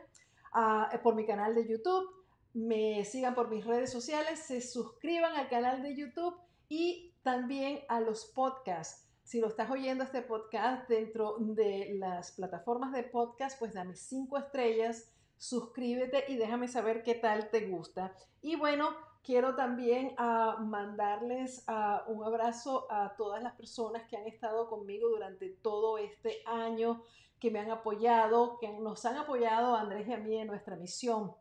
[0.53, 2.09] ah, por mi canal de YouTube,
[2.53, 6.35] me sigan por mis redes sociales, se suscriban al canal de YouTube
[6.69, 12.93] y también a los podcasts si lo estás oyendo este podcast dentro de las plataformas
[12.93, 18.15] de podcast, pues dame cinco estrellas, suscríbete y déjame saber qué tal te gusta.
[18.43, 18.95] Y bueno,
[19.25, 25.09] quiero también uh, mandarles uh, un abrazo a todas las personas que han estado conmigo
[25.09, 27.01] durante todo este año,
[27.39, 30.75] que me han apoyado, que nos han apoyado a Andrés y a mí en nuestra
[30.75, 31.35] misión,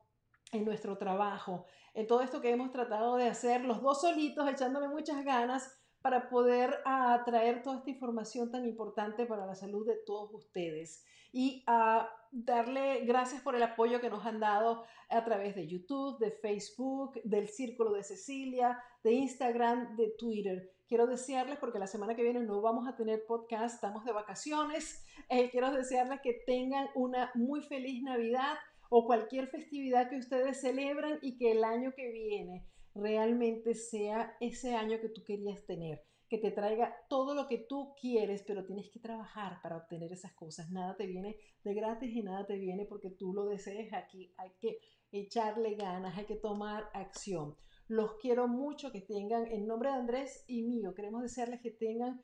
[0.52, 4.88] en nuestro trabajo, en todo esto que hemos tratado de hacer los dos solitos, echándole
[4.88, 10.34] muchas ganas para poder atraer toda esta información tan importante para la salud de todos
[10.34, 11.02] ustedes
[11.32, 16.18] y a darle gracias por el apoyo que nos han dado a través de YouTube,
[16.18, 20.74] de Facebook, del Círculo de Cecilia, de Instagram, de Twitter.
[20.86, 25.02] Quiero desearles, porque la semana que viene no vamos a tener podcast, estamos de vacaciones,
[25.30, 28.58] eh, quiero desearles que tengan una muy feliz Navidad
[28.90, 34.74] o cualquier festividad que ustedes celebran y que el año que viene realmente sea ese
[34.74, 36.02] año que tú querías tener.
[36.28, 40.32] Que te traiga todo lo que tú quieres, pero tienes que trabajar para obtener esas
[40.32, 40.70] cosas.
[40.70, 44.32] Nada te viene de gratis y nada te viene porque tú lo desees aquí.
[44.38, 44.78] Hay que
[45.12, 47.56] echarle ganas, hay que tomar acción.
[47.86, 52.22] Los quiero mucho, que tengan, en nombre de Andrés y mío, queremos desearles que tengan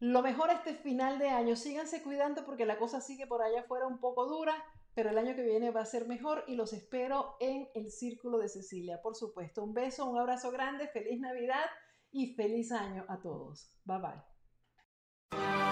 [0.00, 1.56] lo mejor este final de año.
[1.56, 4.54] Síganse cuidando porque la cosa sigue por allá afuera un poco dura,
[4.98, 8.36] pero el año que viene va a ser mejor y los espero en el Círculo
[8.36, 9.62] de Cecilia, por supuesto.
[9.62, 11.66] Un beso, un abrazo grande, feliz Navidad
[12.10, 13.70] y feliz año a todos.
[13.84, 15.67] Bye bye.